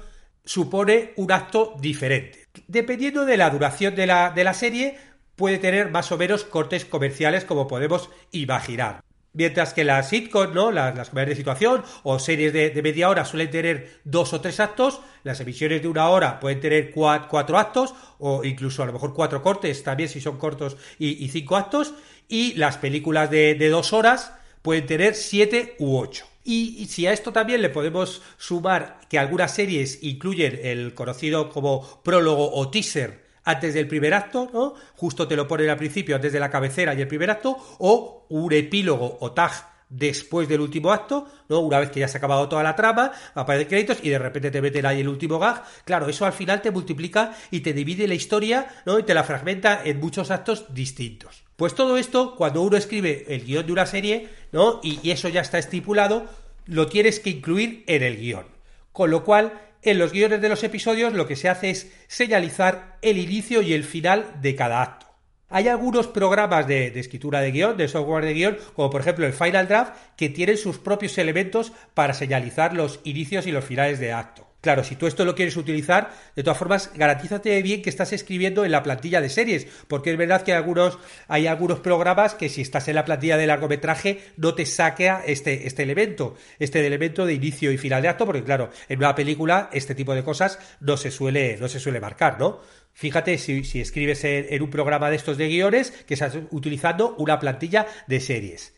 supone 0.45 1.13
un 1.15 1.31
acto 1.31 1.75
diferente. 1.79 2.47
Dependiendo 2.67 3.25
de 3.25 3.37
la 3.37 3.49
duración 3.49 3.95
de 3.95 4.07
la, 4.07 4.31
de 4.31 4.43
la 4.43 4.53
serie, 4.53 4.97
puede 5.35 5.57
tener 5.57 5.89
más 5.89 6.11
o 6.11 6.17
menos 6.17 6.43
cortes 6.43 6.85
comerciales 6.85 7.45
como 7.45 7.67
podemos 7.67 8.09
imaginar. 8.31 9.03
Mientras 9.35 9.73
que 9.73 9.83
las 9.83 10.09
sitcoms, 10.09 10.53
¿no? 10.53 10.71
Las, 10.71 10.95
las 10.95 11.11
de 11.11 11.35
situación 11.35 11.83
o 12.03 12.19
series 12.19 12.53
de, 12.53 12.79
media 12.83 13.09
hora 13.09 13.25
suelen 13.25 13.49
tener 13.49 13.99
dos 14.03 14.31
o 14.33 14.41
tres 14.41 14.59
actos, 14.59 15.01
las 15.23 15.39
emisiones 15.39 15.81
de 15.81 15.87
una 15.87 16.07
hora 16.09 16.39
pueden 16.39 16.59
tener 16.59 16.91
cuatro, 16.91 17.57
actos 17.57 17.95
o 18.19 18.43
incluso 18.43 18.83
a 18.83 18.85
lo 18.85 18.93
mejor 18.93 19.15
cuatro 19.15 19.41
cortes 19.41 19.81
también 19.81 20.07
si 20.07 20.21
son 20.21 20.37
cortos 20.37 20.77
y, 20.99 21.27
cinco 21.29 21.55
actos 21.55 21.95
y 22.29 22.53
las 22.53 22.77
películas 22.77 23.31
de, 23.31 23.55
de 23.55 23.69
dos 23.69 23.91
horas 23.91 24.33
pueden 24.61 24.85
tener 24.85 25.15
siete 25.15 25.75
u 25.79 25.97
ocho. 25.97 26.27
Y, 26.43 26.87
si 26.87 27.07
a 27.07 27.13
esto 27.13 27.31
también 27.31 27.61
le 27.61 27.69
podemos 27.69 28.21
sumar 28.37 28.99
que 29.09 29.17
algunas 29.17 29.53
series 29.53 30.03
incluyen 30.03 30.59
el 30.63 30.93
conocido 30.93 31.49
como 31.49 32.01
prólogo 32.03 32.53
o 32.53 32.69
teaser 32.69 33.23
antes 33.45 33.73
del 33.73 33.87
primer 33.87 34.13
acto, 34.13 34.49
¿no? 34.53 34.73
Justo 34.95 35.27
te 35.27 35.35
lo 35.35 35.47
ponen 35.47 35.69
al 35.69 35.77
principio, 35.77 36.15
antes 36.15 36.33
de 36.33 36.39
la 36.39 36.49
cabecera 36.49 36.93
y 36.93 37.01
el 37.01 37.07
primer 37.07 37.29
acto, 37.29 37.57
o 37.79 38.25
un 38.29 38.53
epílogo 38.53 39.17
o 39.21 39.31
tag 39.31 39.51
después 39.89 40.47
del 40.47 40.61
último 40.61 40.91
acto, 40.91 41.27
¿no? 41.49 41.59
Una 41.59 41.79
vez 41.79 41.91
que 41.91 41.99
ya 41.99 42.07
se 42.07 42.17
ha 42.17 42.19
acabado 42.19 42.49
toda 42.49 42.63
la 42.63 42.75
trama, 42.75 43.11
aparecen 43.35 43.67
créditos 43.67 43.99
y 44.01 44.09
de 44.09 44.19
repente 44.19 44.51
te 44.51 44.61
meten 44.61 44.85
ahí 44.85 45.01
el 45.01 45.07
último 45.07 45.39
gag. 45.39 45.63
Claro, 45.85 46.07
eso 46.09 46.25
al 46.25 46.33
final 46.33 46.61
te 46.61 46.71
multiplica 46.71 47.33
y 47.51 47.59
te 47.61 47.73
divide 47.73 48.07
la 48.07 48.15
historia, 48.15 48.67
¿no? 48.85 48.99
Y 48.99 49.03
te 49.03 49.13
la 49.13 49.23
fragmenta 49.23 49.81
en 49.83 49.99
muchos 49.99 50.31
actos 50.31 50.73
distintos. 50.73 51.42
Pues 51.55 51.75
todo 51.75 51.97
esto, 51.97 52.35
cuando 52.35 52.61
uno 52.61 52.77
escribe 52.77 53.25
el 53.27 53.45
guion 53.45 53.65
de 53.65 53.71
una 53.71 53.85
serie, 53.85 54.29
¿no? 54.51 54.79
Y, 54.83 55.11
eso 55.11 55.29
ya 55.29 55.41
está 55.41 55.59
estipulado, 55.59 56.27
lo 56.65 56.87
tienes 56.87 57.19
que 57.19 57.29
incluir 57.29 57.83
en 57.87 58.01
el 58.01 58.17
guion. 58.17 58.45
Con 58.91 59.11
lo 59.11 59.23
cual, 59.23 59.61
en 59.81 59.99
los 59.99 60.11
guiones 60.11 60.41
de 60.41 60.49
los 60.49 60.63
episodios 60.63 61.13
lo 61.13 61.27
que 61.27 61.35
se 61.35 61.49
hace 61.49 61.69
es 61.69 61.91
señalizar 62.07 62.97
el 63.01 63.17
inicio 63.17 63.61
y 63.61 63.73
el 63.73 63.83
final 63.83 64.25
de 64.41 64.55
cada 64.55 64.81
acto. 64.81 65.07
Hay 65.49 65.67
algunos 65.67 66.07
programas 66.07 66.67
de, 66.67 66.87
escritura 66.99 67.39
de 67.41 67.51
guion, 67.51 67.77
de 67.77 67.87
software 67.87 68.25
de 68.25 68.33
guion, 68.33 68.57
como 68.75 68.89
por 68.89 69.01
ejemplo 69.01 69.27
el 69.27 69.33
Final 69.33 69.67
Draft, 69.67 69.93
que 70.17 70.29
tienen 70.29 70.57
sus 70.57 70.79
propios 70.79 71.15
elementos 71.19 71.73
para 71.93 72.15
señalizar 72.15 72.73
los 72.73 72.99
inicios 73.03 73.45
y 73.45 73.51
los 73.51 73.63
finales 73.63 73.99
de 73.99 74.13
acto. 74.13 74.52
Claro, 74.63 74.85
si 74.85 74.95
tú 74.95 75.07
esto 75.07 75.25
lo 75.25 75.35
quieres 75.35 75.57
utilizar, 75.57 76.13
de 76.37 76.41
todas 76.41 76.57
formas, 76.57 76.89
garantízate 76.95 77.61
bien 77.61 77.81
que 77.81 77.89
estás 77.89 78.13
escribiendo 78.13 78.63
en 78.63 78.71
la 78.71 78.81
plantilla 78.81 79.19
de 79.19 79.27
series, 79.27 79.67
porque 79.89 80.11
es 80.11 80.17
verdad 80.17 80.41
que 80.43 80.53
hay 80.53 81.47
algunos, 81.47 81.79
programas 81.81 82.33
que 82.33 82.47
si 82.47 82.61
estás 82.61 82.87
en 82.87 82.95
la 82.95 83.03
plantilla 83.03 83.35
de 83.35 83.45
largometraje 83.45 84.21
no 84.37 84.55
te 84.55 84.65
saquea 84.65 85.21
este, 85.27 85.67
este 85.67 85.83
elemento, 85.83 86.35
este 86.59 86.87
elemento 86.87 87.25
de 87.25 87.33
inicio 87.33 87.73
y 87.73 87.77
final 87.77 88.01
de 88.01 88.07
acto, 88.07 88.25
porque 88.25 88.41
claro, 88.41 88.69
en 88.87 88.99
una 88.99 89.13
película 89.15 89.69
este 89.73 89.95
tipo 89.95 90.15
de 90.15 90.23
cosas 90.23 90.57
no 90.79 90.95
se 90.95 91.11
suele, 91.11 91.57
no 91.59 91.67
se 91.67 91.81
suele 91.81 91.99
marcar, 91.99 92.39
¿no? 92.39 92.61
Fíjate 92.93 93.37
si, 93.39 93.81
escribes 93.81 94.23
en, 94.23 94.61
un 94.61 94.69
programa 94.69 95.09
de 95.09 95.17
estos 95.17 95.37
de 95.37 95.49
guiones 95.49 95.91
que 96.07 96.13
estás 96.13 96.37
utilizando 96.51 97.15
una 97.17 97.37
plantilla 97.37 97.85
de 98.07 98.21
series. 98.21 98.73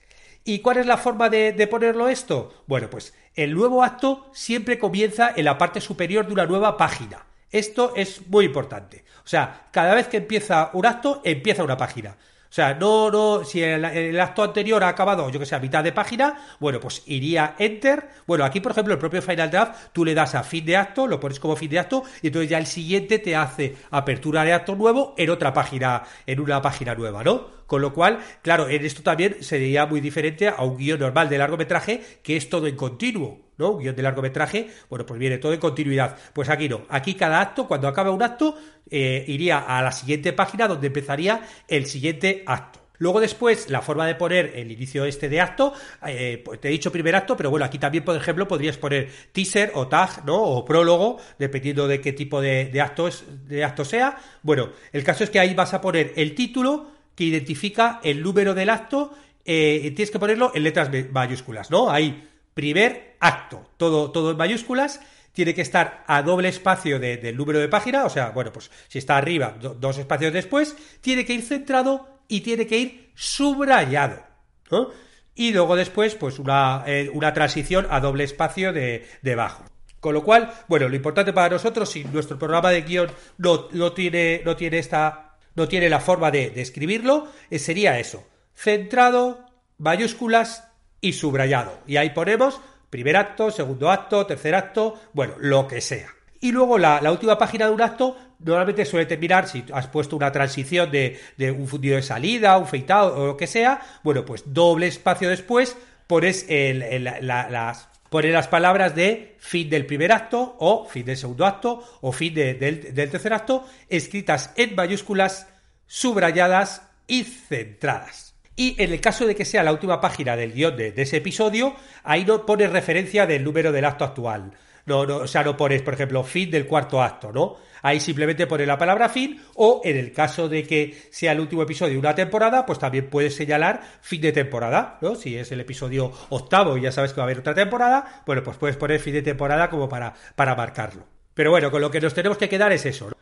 ¿Y 0.48 0.60
cuál 0.60 0.78
es 0.78 0.86
la 0.86 0.98
forma 0.98 1.28
de, 1.28 1.68
ponerlo 1.68 2.08
esto? 2.08 2.54
Bueno, 2.68 2.88
pues 2.88 3.16
el 3.34 3.56
nuevo 3.56 3.84
acto 3.84 4.30
siempre 4.32 4.78
comienza 4.78 5.34
en 5.36 5.44
la 5.44 5.58
parte 5.58 5.82
superior 5.82 6.28
de 6.28 6.34
una 6.34 6.46
nueva 6.46 6.78
página. 6.78 7.26
Esto 7.52 7.94
es 7.96 8.28
muy 8.28 8.46
importante. 8.46 9.04
O 9.26 9.28
sea, 9.28 9.70
cada 9.72 9.96
vez 9.96 10.08
que 10.08 10.18
empieza 10.18 10.70
un 10.74 10.86
acto, 10.86 11.20
empieza 11.26 11.64
una 11.64 11.78
página. 11.78 12.12
O 12.12 12.54
sea, 12.56 12.76
no, 12.76 13.10
no, 13.10 13.44
si 13.44 13.64
el, 13.64 14.20
acto 14.20 14.44
anterior 14.44 14.84
ha 14.84 14.90
acabado, 14.90 15.30
yo 15.32 15.40
que 15.40 15.48
sé, 15.48 15.56
a 15.56 15.60
mitad 15.60 15.84
de 15.84 15.92
página, 15.92 16.40
bueno, 16.60 16.80
pues 16.80 17.02
iría 17.08 17.56
enter. 17.58 18.08
Bueno, 18.28 18.46
aquí, 18.46 18.62
por 18.62 18.72
ejemplo, 18.72 18.94
el 18.94 19.00
propio 19.00 19.24
Final 19.24 19.50
Draft, 19.50 19.90
tú 19.94 20.06
le 20.06 20.14
das 20.14 20.36
a 20.36 20.44
fin 20.44 20.64
de 20.64 20.78
acto, 20.78 21.08
lo 21.08 21.20
pones 21.20 21.40
como 21.40 21.56
fin 21.56 21.72
de 21.72 21.80
acto, 21.80 22.04
y 22.22 22.28
entonces 22.28 22.52
ya 22.52 22.60
el 22.60 22.68
siguiente 22.68 23.18
te 23.18 23.36
hace 23.36 23.76
apertura 23.90 24.44
de 24.44 24.54
acto 24.54 24.76
nuevo 24.76 25.16
en 25.18 25.32
otra 25.32 25.54
página, 25.54 26.04
en 26.28 26.40
una 26.40 26.62
página 26.62 26.94
nueva, 26.94 27.24
¿no? 27.24 27.65
Con 27.68 27.82
lo 27.82 27.94
cual, 27.94 28.20
claro, 28.42 28.70
en 28.70 28.86
esto 28.86 29.02
también 29.02 29.38
sería 29.42 29.86
muy 29.86 30.02
diferente 30.02 30.48
a 30.48 30.62
un 30.64 30.78
guion 30.78 31.00
normal 31.00 31.30
de 31.30 31.38
largometraje, 31.38 32.02
que 32.22 32.38
es 32.38 32.50
todo 32.50 32.68
en 32.68 32.76
continuo. 32.76 33.46
¿no? 33.58 33.72
Un 33.72 33.80
guion 33.80 33.96
de 33.96 34.04
largometraje, 34.04 34.70
bueno, 34.90 35.06
pues 35.06 35.20
viene 35.20 35.38
todo 35.38 35.54
en 35.54 35.60
continuidad. 35.60 36.18
Pues 36.34 36.50
aquí 36.50 36.70
no. 36.70 36.86
Aquí 36.90 37.16
cada 37.16 37.42
acto, 37.42 37.68
cuando 37.68 37.88
acaba 37.88 38.12
un 38.12 38.22
acto, 38.22 38.56
eh, 38.90 39.24
iría 39.28 39.60
a 39.60 39.82
la 39.82 39.92
siguiente 39.92 40.34
página 40.34 40.68
donde 40.68 40.88
empezaría 40.88 41.42
el 41.68 41.86
siguiente 41.86 42.44
acto. 42.46 42.86
Luego 42.98 43.20
después, 43.20 43.70
la 43.70 43.82
forma 43.82 44.08
de 44.08 44.16
poner 44.16 44.54
el 44.56 44.72
inicio 44.72 45.06
este 45.06 45.28
de 45.28 45.42
acto, 45.42 45.74
eh, 46.06 46.42
pues 46.44 46.62
te 46.62 46.70
he 46.70 46.72
dicho 46.72 46.92
primer 46.92 47.16
acto, 47.16 47.36
pero 47.36 47.50
bueno, 47.50 47.66
aquí 47.66 47.78
también, 47.78 48.06
por 48.06 48.16
ejemplo, 48.16 48.48
podrías 48.48 48.78
poner 48.78 49.10
teaser 49.32 49.72
o 49.76 49.88
tag, 49.88 50.26
¿no? 50.26 50.42
O 50.42 50.64
prólogo, 50.64 51.18
dependiendo 51.38 51.88
de 51.88 52.00
qué 52.00 52.14
tipo 52.14 52.40
de, 52.40 52.72
acto, 52.82 53.10
de 53.48 53.64
acto 53.64 53.84
sea. 53.84 54.18
Bueno, 54.44 54.70
el 54.94 55.04
caso 55.04 55.24
es 55.24 55.30
que 55.30 55.40
ahí 55.40 55.54
vas 55.54 55.74
a 55.74 55.82
poner 55.82 56.14
el 56.16 56.36
título 56.36 56.95
que 57.16 57.24
identifica 57.24 58.00
el 58.04 58.22
número 58.22 58.54
del 58.54 58.70
acto, 58.70 59.14
eh, 59.46 59.92
tienes 59.96 60.12
que 60.12 60.20
ponerlo 60.20 60.52
en 60.54 60.64
letras 60.64 60.90
mayúsculas, 61.12 61.72
¿no? 61.72 61.90
Ahí 61.90 62.30
primer 62.54 63.18
acto, 63.20 63.70
todo, 63.78 64.12
todo 64.12 64.32
en 64.32 64.38
mayúsculas, 64.38 65.02
tiene 65.34 65.54
que 65.54 65.62
estar 65.62 66.04
a 66.08 66.24
doble 66.24 66.48
espacio 66.48 66.98
del 66.98 67.36
número 67.36 67.60
de 67.60 67.68
página, 67.68 68.06
o 68.06 68.10
sea, 68.10 68.30
bueno, 68.30 68.54
pues 68.54 68.72
si 68.88 68.98
está 68.98 69.18
arriba, 69.18 69.56
dos 69.60 69.98
espacios 69.98 70.32
después, 70.32 70.76
tiene 71.02 71.26
que 71.26 71.34
ir 71.34 71.42
centrado 71.42 72.22
y 72.30 72.40
tiene 72.40 72.66
que 72.66 72.78
ir 72.78 73.12
subrayado, 73.14 74.24
¿no? 74.72 74.90
Y 75.36 75.52
luego 75.52 75.76
después, 75.76 76.16
pues 76.16 76.40
una, 76.40 76.84
eh, 76.88 77.12
una 77.14 77.34
transición 77.34 77.86
a 77.90 78.00
doble 78.00 78.24
espacio 78.24 78.72
de 78.72 79.06
debajo. 79.22 79.66
Con 80.00 80.14
lo 80.14 80.24
cual, 80.24 80.54
bueno, 80.70 80.88
lo 80.88 80.96
importante 80.96 81.34
para 81.34 81.50
nosotros, 81.50 81.90
si 81.90 82.06
nuestro 82.06 82.40
programa 82.40 82.72
de 82.72 82.84
guion 82.84 83.12
no, 83.38 83.68
no 83.74 83.92
tiene, 83.92 84.42
no 84.46 84.56
tiene 84.56 84.78
esta, 84.78 85.25
no 85.56 85.68
tiene 85.68 85.90
la 85.90 86.00
forma 86.00 86.32
de, 86.32 86.50
de 86.50 86.62
escribirlo, 86.62 87.28
eh, 87.50 87.60
sería 87.60 88.00
eso, 88.00 88.26
centrado, 88.54 89.46
mayúsculas, 89.78 90.66
y 91.06 91.14
subrayado. 91.14 91.80
Y 91.86 91.98
ahí 91.98 92.10
ponemos 92.10 92.60
primer 92.90 93.16
acto, 93.16 93.52
segundo 93.52 93.92
acto, 93.92 94.26
tercer 94.26 94.56
acto, 94.56 95.00
bueno, 95.14 95.36
lo 95.38 95.68
que 95.68 95.82
sea. 95.82 96.10
Y 96.42 96.52
luego 96.52 96.78
la, 96.78 97.00
última 97.12 97.38
página 97.38 97.68
de 97.68 97.72
un 97.72 97.82
acto 97.82 98.18
normalmente 98.40 98.86
suele 98.86 99.06
terminar, 99.06 99.48
si 99.48 99.64
has 99.72 99.88
puesto 99.88 100.16
una 100.16 100.32
transición 100.32 100.90
de, 100.92 101.20
un 101.52 101.68
fundido 101.68 101.96
de 101.96 102.02
salida, 102.02 102.58
un 102.58 102.68
feitado 102.68 103.16
o 103.16 103.26
lo 103.28 103.38
que 103.38 103.48
sea, 103.48 103.82
bueno, 104.04 104.26
pues 104.26 104.44
doble 104.48 104.88
espacio 104.88 105.30
después 105.30 105.78
pones 106.08 106.46
las, 106.50 107.90
las 108.24 108.48
palabras 108.48 108.96
de 108.96 109.36
fin 109.40 109.70
del 109.70 109.86
primer 109.86 110.12
acto 110.12 110.56
o 110.60 110.86
fin 110.86 111.06
del 111.06 111.18
segundo 111.18 111.46
acto 111.46 111.84
o 112.02 112.12
fin 112.12 112.34
del, 112.34 112.94
tercer 112.94 113.34
acto 113.34 113.66
escritas 113.90 114.52
en 114.56 114.76
mayúsculas, 114.76 115.48
subrayadas 115.88 116.84
y 117.08 117.24
centradas. 117.24 118.36
Y 118.56 118.82
en 118.82 118.94
el 118.94 119.02
caso 119.02 119.28
de 119.28 119.36
que 119.36 119.46
sea 119.46 119.64
la 119.64 119.74
última 119.74 120.00
página 120.00 120.36
del 120.36 120.54
guion 120.54 120.78
de, 120.78 120.94
ese 120.96 121.18
episodio, 121.18 121.76
ahí 122.04 122.24
no 122.24 122.46
pones 122.46 122.72
referencia 122.72 123.26
del 123.26 123.44
número 123.44 123.72
del 123.72 123.86
acto 123.86 124.06
actual. 124.06 124.52
No, 124.86 125.06
no, 125.06 125.18
o 125.18 125.28
sea, 125.28 125.44
no 125.44 125.58
pones, 125.58 125.82
por 125.82 125.96
ejemplo, 125.96 126.24
fin 126.24 126.52
del 126.52 126.68
cuarto 126.68 127.02
acto, 127.02 127.32
¿no? 127.32 127.58
Ahí 127.82 128.00
simplemente 128.00 128.48
pones 128.48 128.68
la 128.68 128.78
palabra 128.78 129.10
fin, 129.10 129.40
o 129.56 129.82
en 129.84 129.98
el 129.98 130.12
caso 130.12 130.50
de 130.50 130.64
que 130.64 130.96
sea 131.12 131.32
el 131.34 131.40
último 131.40 131.64
episodio 131.64 131.94
de 131.94 132.00
una 132.00 132.16
temporada, 132.16 132.66
pues 132.66 132.80
también 132.80 133.10
puedes 133.10 133.36
señalar 133.36 133.82
fin 134.02 134.22
de 134.22 134.32
temporada, 134.32 134.98
¿no? 135.02 135.16
Si 135.16 135.38
es 135.38 135.52
el 135.52 135.60
episodio 135.60 136.12
octavo 136.30 136.78
y 136.78 136.82
ya 136.82 136.92
sabes 136.92 137.14
que 137.14 137.18
va 137.18 137.24
a 137.24 137.26
haber 137.26 137.40
otra 137.40 137.54
temporada, 137.54 138.24
bueno, 138.26 138.44
pues 138.44 138.58
puedes 138.58 138.78
poner 138.78 139.00
fin 139.00 139.14
de 139.14 139.22
temporada 139.22 139.70
como 139.70 139.88
para, 139.88 140.14
para 140.36 140.56
marcarlo. 140.56 141.06
Pero 141.36 141.52
bueno, 141.52 141.70
con 141.70 141.82
lo 141.82 141.92
que 141.92 142.02
nos 142.02 142.14
tenemos 142.14 142.38
que 142.38 142.50
quedar 142.50 142.72
es 142.72 142.86
eso, 142.86 143.10
¿no? 143.10 143.16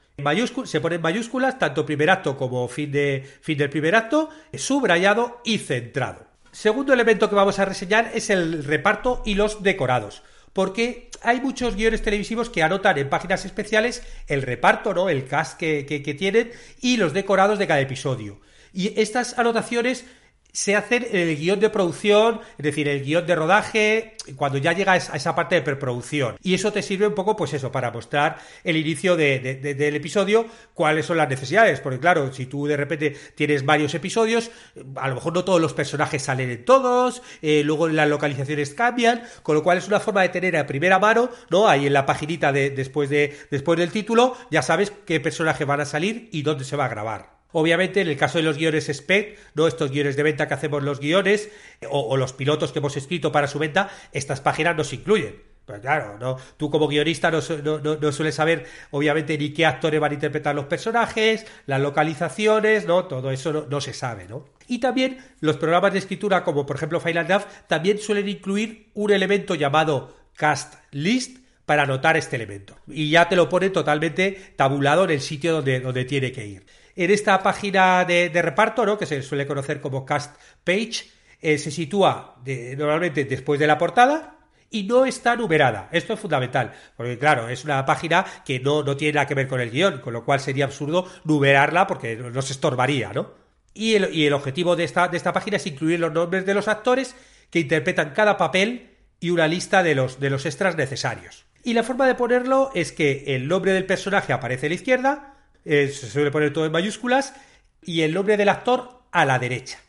se 0.65 0.79
ponen 0.79 1.01
mayúsculas 1.01 1.57
tanto 1.57 1.85
primer 1.85 2.09
acto 2.09 2.37
como 2.37 2.67
fin, 2.67 2.91
de, 2.91 3.27
fin 3.41 3.57
del 3.57 3.69
primer 3.69 3.95
acto, 3.95 4.29
subrayado 4.53 5.41
y 5.43 5.57
centrado. 5.57 6.25
Segundo 6.51 6.93
elemento 6.93 7.29
que 7.29 7.35
vamos 7.35 7.57
a 7.57 7.65
reseñar 7.65 8.11
es 8.13 8.29
el 8.29 8.63
reparto 8.63 9.23
y 9.25 9.33
los 9.33 9.63
decorados. 9.63 10.21
Porque 10.53 11.09
hay 11.21 11.41
muchos 11.41 11.75
guiones 11.75 12.01
televisivos 12.01 12.49
que 12.49 12.63
anotan 12.63 12.97
en 12.97 13.09
páginas 13.09 13.43
especiales 13.45 14.03
el 14.27 14.43
reparto, 14.43 14.93
¿no? 14.93 15.09
El 15.09 15.25
cast 15.25 15.57
que, 15.57 15.85
que 15.85 16.13
tienen 16.13 16.51
y 16.79 16.97
los 16.97 17.13
decorados 17.13 17.59
de 17.59 17.67
cada 17.67 17.81
episodio. 17.81 18.39
Y 18.71 18.99
estas 18.99 19.37
anotaciones 19.37 20.05
se 20.53 20.75
hacen 20.75 21.05
el 21.11 21.35
guion 21.35 21.59
de 21.59 21.71
producción, 21.71 22.39
es 22.59 22.63
decir, 22.63 22.87
el 22.87 23.03
guion 23.03 23.25
de 23.25 23.35
rodaje, 23.35 24.17
cuando 24.35 24.59
ya 24.59 24.71
llega 24.71 24.93
a 24.93 24.97
esa 24.97 25.35
parte 25.35 25.55
de 25.55 25.63
preproducción. 25.63 26.37
Y 26.43 26.53
eso 26.53 26.71
te 26.71 26.83
sirve 26.83 27.07
un 27.07 27.15
poco, 27.15 27.35
pues 27.35 27.53
eso, 27.53 27.71
para 27.71 27.89
mostrar 27.89 28.37
el 28.63 28.77
inicio 28.77 29.15
del 29.15 29.95
episodio, 29.95 30.45
cuáles 30.75 31.07
son 31.07 31.17
las 31.17 31.27
necesidades. 31.27 31.79
Porque 31.79 31.99
claro, 31.99 32.31
si 32.31 32.45
tú 32.45 32.67
de 32.67 32.77
repente 32.77 33.15
tienes 33.33 33.65
varios 33.65 33.95
episodios, 33.95 34.51
a 34.95 35.09
lo 35.09 35.15
mejor 35.15 35.33
no 35.33 35.43
todos 35.43 35.59
los 35.59 35.73
personajes 35.73 36.21
salen 36.21 36.51
en 36.51 36.63
todos, 36.63 37.23
eh, 37.41 37.63
luego 37.65 37.87
las 37.87 38.07
localizaciones 38.07 38.75
cambian, 38.75 39.23
con 39.41 39.55
lo 39.55 39.63
cual 39.63 39.79
es 39.79 39.87
una 39.87 39.99
forma 39.99 40.21
de 40.21 40.29
tener 40.29 40.55
a 40.55 40.67
primera 40.67 40.99
mano, 40.99 41.31
¿no? 41.49 41.67
Ahí 41.67 41.87
en 41.87 41.93
la 41.93 42.05
paginita 42.05 42.51
de, 42.51 42.69
después, 42.69 43.09
de, 43.09 43.35
después 43.49 43.79
del 43.79 43.91
título, 43.91 44.37
ya 44.51 44.61
sabes 44.61 44.93
qué 45.07 45.19
personajes 45.19 45.65
van 45.65 45.81
a 45.81 45.85
salir 45.85 46.29
y 46.31 46.43
dónde 46.43 46.63
se 46.63 46.75
va 46.75 46.85
a 46.85 46.89
grabar. 46.89 47.42
Obviamente, 47.53 48.01
en 48.01 48.07
el 48.07 48.17
caso 48.17 48.39
de 48.39 48.43
los 48.43 48.57
guiones 48.57 48.89
spec, 48.89 49.37
¿no? 49.53 49.67
Estos 49.67 49.91
guiones 49.91 50.15
de 50.15 50.23
venta 50.23 50.47
que 50.47 50.55
hacemos 50.55 50.83
los 50.83 50.99
guiones, 50.99 51.49
o, 51.87 52.17
los 52.17 52.33
pilotos 52.33 52.71
que 52.71 52.79
hemos 52.79 52.97
escrito 52.97 53.31
para 53.31 53.47
su 53.47 53.59
venta, 53.59 53.89
estas 54.11 54.41
páginas 54.41 54.75
nos 54.75 54.91
incluyen. 54.91 55.41
Pues 55.65 55.79
claro, 55.79 56.17
¿no? 56.19 56.37
tú 56.57 56.69
como 56.69 56.89
guionista 56.89 57.31
no, 57.31 57.39
no, 57.79 58.11
sueles 58.11 58.35
saber, 58.35 58.65
obviamente, 58.91 59.37
ni 59.37 59.53
qué 59.53 59.65
actores 59.65 60.01
van 60.01 60.11
a 60.11 60.15
interpretar 60.15 60.53
los 60.53 60.65
personajes, 60.65 61.45
las 61.67 61.79
localizaciones, 61.79 62.85
¿no? 62.85 63.05
Todo 63.05 63.31
eso 63.31 63.65
no, 63.69 63.79
se 63.79 63.93
sabe, 63.93 64.27
¿no? 64.27 64.45
Y 64.67 64.79
también 64.79 65.19
los 65.39 65.55
programas 65.55 65.93
de 65.93 65.99
escritura, 65.99 66.43
como 66.43 66.65
por 66.65 66.75
ejemplo 66.75 66.99
Final 66.99 67.27
Draft, 67.27 67.47
también 67.67 67.99
suelen 67.99 68.27
incluir 68.27 68.89
un 68.93 69.11
elemento 69.11 69.55
llamado 69.55 70.13
cast 70.35 70.73
list 70.91 71.37
para 71.65 71.83
anotar 71.83 72.17
este 72.17 72.35
elemento. 72.35 72.75
Y 72.87 73.09
ya 73.09 73.29
te 73.29 73.37
lo 73.37 73.47
pone 73.47 73.69
totalmente 73.69 74.53
tabulado 74.57 75.05
en 75.05 75.11
el 75.11 75.21
sitio 75.21 75.61
donde 75.61 76.05
tiene 76.05 76.33
que 76.33 76.45
ir. 76.45 76.65
En 76.95 77.11
esta 77.11 77.41
página 77.41 78.05
de, 78.05 78.29
reparto, 78.41 78.85
¿no? 78.85 78.97
que 78.97 79.05
se 79.05 79.21
suele 79.21 79.47
conocer 79.47 79.81
como 79.81 80.05
cast 80.05 80.35
page, 80.63 81.09
eh, 81.41 81.57
se 81.57 81.71
sitúa 81.71 82.35
normalmente 82.77 83.25
después 83.25 83.59
de 83.59 83.67
la 83.67 83.77
portada 83.77 84.37
y 84.73 84.83
no 84.83 85.05
está 85.05 85.35
numerada. 85.35 85.87
Esto 85.91 86.13
es 86.13 86.19
fundamental, 86.19 86.73
porque 86.97 87.17
claro, 87.17 87.47
es 87.47 87.63
una 87.63 87.85
página 87.85 88.25
que 88.43 88.59
no, 88.59 88.83
no 88.83 88.97
tiene 88.97 89.13
nada 89.13 89.27
que 89.27 89.35
ver 89.35 89.47
con 89.47 89.61
el 89.61 89.69
guion, 89.69 90.01
con 90.01 90.13
lo 90.13 90.25
cual 90.25 90.39
sería 90.39 90.65
absurdo 90.65 91.07
numerarla 91.23 91.85
porque 91.85 92.15
nos 92.15 92.49
estorbaría, 92.49 93.13
¿no? 93.13 93.31
Y 93.75 93.95
el, 93.95 94.13
y 94.13 94.25
el 94.25 94.33
objetivo 94.33 94.75
de 94.75 94.83
esta, 94.83 95.07
de 95.07 95.17
esta 95.17 95.31
página 95.31 95.57
es 95.57 95.67
incluir 95.67 95.99
los 95.99 96.11
nombres 96.11 96.45
de 96.45 96.53
los 96.53 96.67
actores 96.67 97.15
que 97.49 97.59
interpretan 97.59 98.13
cada 98.15 98.35
papel 98.35 98.89
y 99.19 99.29
una 99.29 99.47
lista 99.47 99.83
de 99.83 99.95
los, 99.95 100.19
de 100.19 100.31
los 100.31 100.45
extras 100.45 100.75
necesarios. 100.75 101.45
Y 101.63 101.73
la 101.73 101.83
forma 101.83 102.07
de 102.07 102.15
ponerlo 102.15 102.71
es 102.73 102.91
que 102.91 103.23
el 103.27 103.47
nombre 103.47 103.73
del 103.73 103.85
personaje 103.85 104.33
aparece 104.33 104.65
a 104.65 104.69
la 104.69 104.75
izquierda, 104.75 105.32
eh, 105.65 105.87
se 105.87 106.09
suele 106.09 106.31
poner 106.31 106.53
todo 106.53 106.65
en 106.65 106.71
mayúsculas, 106.71 107.33
y 107.81 108.01
el 108.01 108.13
nombre 108.13 108.37
del 108.37 108.49
actor 108.49 109.03
a 109.11 109.25
la 109.25 109.39
derecha. 109.39 109.79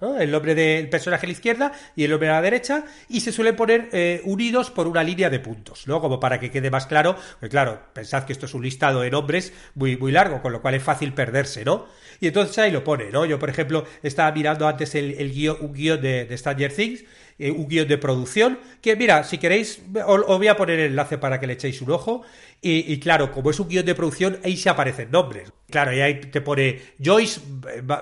El 0.00 0.30
nombre 0.30 0.54
del 0.54 0.88
personaje 0.88 1.26
a 1.26 1.28
la 1.28 1.32
izquierda 1.32 1.72
y 1.96 2.04
el 2.04 2.10
nombre 2.10 2.28
a 2.28 2.34
la 2.34 2.42
derecha, 2.42 2.84
y 3.08 3.20
se 3.20 3.32
suele 3.32 3.52
poner 3.52 3.88
eh, 3.92 4.20
unidos 4.24 4.70
por 4.70 4.86
una 4.86 5.02
línea 5.02 5.28
de 5.28 5.40
puntos, 5.40 5.88
¿no? 5.88 6.00
Como 6.00 6.20
para 6.20 6.38
que 6.38 6.52
quede 6.52 6.70
más 6.70 6.86
claro, 6.86 7.16
pues 7.40 7.50
claro, 7.50 7.80
pensad 7.94 8.22
que 8.24 8.32
esto 8.32 8.46
es 8.46 8.54
un 8.54 8.62
listado 8.62 9.00
de 9.00 9.10
nombres 9.10 9.52
muy, 9.74 9.96
muy 9.96 10.12
largo, 10.12 10.40
con 10.40 10.52
lo 10.52 10.62
cual 10.62 10.74
es 10.74 10.84
fácil 10.84 11.14
perderse, 11.14 11.64
¿no? 11.64 11.86
Y 12.20 12.28
entonces 12.28 12.56
ahí 12.58 12.70
lo 12.70 12.84
pone, 12.84 13.10
¿no? 13.10 13.26
Yo, 13.26 13.40
por 13.40 13.50
ejemplo, 13.50 13.84
estaba 14.02 14.30
mirando 14.30 14.68
antes 14.68 14.94
el, 14.94 15.32
guion, 15.32 15.56
un 15.60 15.72
guion 15.72 16.00
de, 16.00 16.26
de 16.26 16.38
Stranger 16.38 16.72
Things, 16.72 17.04
eh, 17.40 17.52
un 17.52 17.68
guion 17.68 17.86
de 17.86 17.98
producción, 17.98 18.58
que 18.82 18.96
mira, 18.96 19.22
si 19.22 19.38
queréis, 19.38 19.80
os, 20.06 20.26
voy 20.26 20.48
a 20.48 20.56
poner 20.56 20.80
el 20.80 20.90
enlace 20.90 21.18
para 21.18 21.38
que 21.38 21.46
le 21.46 21.52
echéis 21.52 21.80
un 21.80 21.92
ojo. 21.92 22.22
Y, 22.60 22.98
claro, 22.98 23.30
como 23.30 23.50
es 23.50 23.60
un 23.60 23.68
guion 23.68 23.86
de 23.86 23.94
producción, 23.94 24.40
ahí 24.44 24.56
se 24.56 24.68
aparecen 24.68 25.12
nombres. 25.12 25.52
Claro, 25.70 25.92
y 25.92 26.00
ahí 26.00 26.20
te 26.20 26.40
pone 26.40 26.80
Joyce 27.02 27.40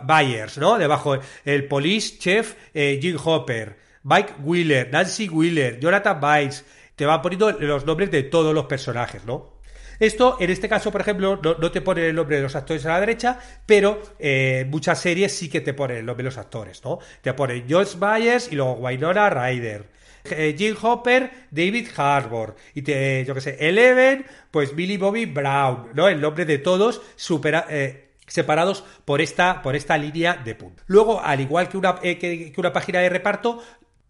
Byers, 0.04 0.58
¿no? 0.58 0.78
Debajo 0.78 1.18
el 1.44 1.66
Police 1.66 2.18
Chef 2.18 2.54
eh, 2.72 2.98
Jim 3.02 3.16
Hopper, 3.22 3.76
Mike 4.04 4.34
Wheeler, 4.42 4.90
Nancy 4.92 5.28
Wheeler, 5.28 5.80
Jonathan 5.80 6.20
Bites. 6.20 6.64
Te 6.94 7.04
van 7.04 7.20
poniendo 7.20 7.50
los 7.52 7.84
nombres 7.84 8.10
de 8.10 8.22
todos 8.22 8.54
los 8.54 8.66
personajes, 8.66 9.24
¿no? 9.24 9.56
Esto, 9.98 10.36
en 10.40 10.50
este 10.50 10.68
caso, 10.68 10.92
por 10.92 11.00
ejemplo, 11.00 11.40
no, 11.42 11.70
te 11.70 11.80
pone 11.80 12.06
el 12.06 12.14
nombre 12.14 12.36
de 12.36 12.42
los 12.42 12.54
actores 12.54 12.84
a 12.86 12.90
la 12.90 13.00
derecha, 13.00 13.38
pero 13.64 14.00
eh, 14.18 14.66
muchas 14.68 15.00
series 15.00 15.32
sí 15.32 15.48
que 15.48 15.60
te 15.60 15.74
ponen 15.74 15.98
el 15.98 16.06
nombre 16.06 16.22
de 16.22 16.28
los 16.28 16.38
actores, 16.38 16.84
¿no? 16.84 16.98
Te 17.22 17.32
ponen 17.34 17.64
Josh 17.68 17.96
Byers 17.98 18.52
y 18.52 18.56
luego 18.56 18.74
Wynonna 18.74 19.30
Ryder. 19.30 19.95
Eh, 20.32 20.54
Jim 20.56 20.76
Hopper, 20.80 21.30
David 21.50 21.88
Harbour 21.96 22.56
y 22.74 22.82
te, 22.82 23.24
yo 23.24 23.34
qué 23.34 23.40
sé, 23.40 23.56
Eleven, 23.60 24.26
pues 24.50 24.74
Billy 24.74 24.96
Bobby 24.96 25.26
Brown, 25.26 25.88
¿no? 25.94 26.08
El 26.08 26.20
nombre 26.20 26.44
de 26.44 26.58
todos 26.58 27.02
supera, 27.16 27.66
eh, 27.68 28.10
separados 28.26 28.84
por 29.04 29.20
esta, 29.20 29.62
por 29.62 29.76
esta 29.76 29.96
línea 29.98 30.34
de 30.34 30.54
puntos. 30.54 30.84
Luego, 30.88 31.20
al 31.22 31.40
igual 31.40 31.68
que 31.68 31.76
una, 31.76 31.96
que, 32.00 32.52
una 32.56 32.72
página 32.72 33.00
de 33.00 33.08
reparto, 33.08 33.62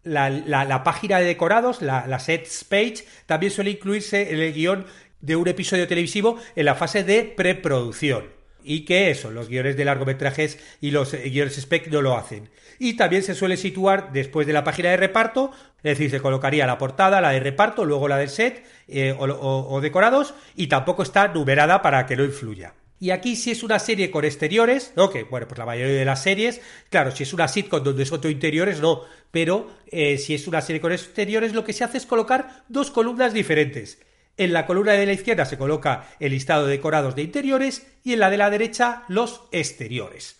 la, 0.03 0.29
la, 0.29 0.83
página 0.83 1.19
de 1.19 1.25
decorados, 1.25 1.81
la, 1.81 2.07
la 2.07 2.19
sets 2.19 2.63
page, 2.63 3.05
también 3.25 3.51
suele 3.51 3.71
incluirse 3.71 4.33
en 4.33 4.39
el 4.39 4.53
guion 4.53 4.85
de 5.21 5.35
un 5.35 5.47
episodio 5.47 5.87
televisivo 5.87 6.39
en 6.55 6.65
la 6.65 6.75
fase 6.75 7.03
de 7.03 7.23
preproducción. 7.23 8.37
Y 8.63 8.83
que 8.83 9.09
eso, 9.09 9.31
los 9.31 9.47
guiones 9.47 9.77
de 9.77 9.85
largometrajes 9.85 10.59
y 10.81 10.91
los 10.91 11.13
eh, 11.13 11.29
guiones 11.29 11.57
spec 11.57 11.87
no 11.87 12.01
lo 12.01 12.17
hacen. 12.17 12.49
Y 12.79 12.93
también 12.93 13.23
se 13.23 13.35
suele 13.35 13.57
situar 13.57 14.11
después 14.11 14.45
de 14.45 14.53
la 14.53 14.63
página 14.63 14.89
de 14.89 14.97
reparto, 14.97 15.51
es 15.77 15.97
decir, 15.97 16.11
se 16.11 16.19
colocaría 16.19 16.67
la 16.67 16.77
portada, 16.77 17.21
la 17.21 17.31
de 17.31 17.39
reparto, 17.39 17.85
luego 17.85 18.07
la 18.07 18.17
del 18.17 18.29
set 18.29 18.63
eh, 18.87 19.15
o, 19.17 19.81
decorados, 19.81 20.33
y 20.55 20.67
tampoco 20.67 21.03
está 21.03 21.27
numerada 21.29 21.81
para 21.81 22.05
que 22.05 22.15
no 22.15 22.23
influya. 22.23 22.73
Y 22.99 23.11
aquí 23.11 23.35
si 23.35 23.51
es 23.51 23.61
una 23.61 23.77
serie 23.77 24.09
con 24.09 24.25
exteriores, 24.25 24.93
¿no? 24.95 25.09
Que, 25.11 25.23
bueno, 25.23 25.47
pues 25.47 25.59
la 25.59 25.65
mayoría 25.65 25.95
de 25.95 26.05
las 26.05 26.23
series, 26.23 26.61
claro, 26.89 27.11
si 27.11 27.23
es 27.23 27.33
una 27.33 27.47
sitcom 27.47 27.83
donde 27.83 28.05
son 28.05 28.21
todo 28.21 28.31
interiores, 28.31 28.79
no. 28.79 29.03
Pero 29.29 29.69
eh, 29.91 30.17
si 30.17 30.33
es 30.33 30.47
una 30.47 30.61
serie 30.61 30.81
con 30.81 30.91
exteriores, 30.91 31.53
lo 31.53 31.63
que 31.63 31.73
se 31.73 31.83
hace 31.83 31.99
es 31.99 32.07
colocar 32.07 32.63
dos 32.69 32.89
columnas 32.89 33.33
diferentes. 33.33 33.99
En 34.37 34.53
la 34.53 34.65
columna 34.65 34.93
de 34.93 35.05
la 35.05 35.13
izquierda 35.13 35.45
se 35.45 35.57
coloca 35.57 36.07
el 36.19 36.31
listado 36.31 36.65
de 36.65 36.73
decorados 36.73 37.15
de 37.15 37.23
interiores 37.23 37.87
y 38.03 38.13
en 38.13 38.19
la 38.19 38.29
de 38.29 38.37
la 38.37 38.49
derecha 38.49 39.03
los 39.07 39.43
exteriores. 39.51 40.39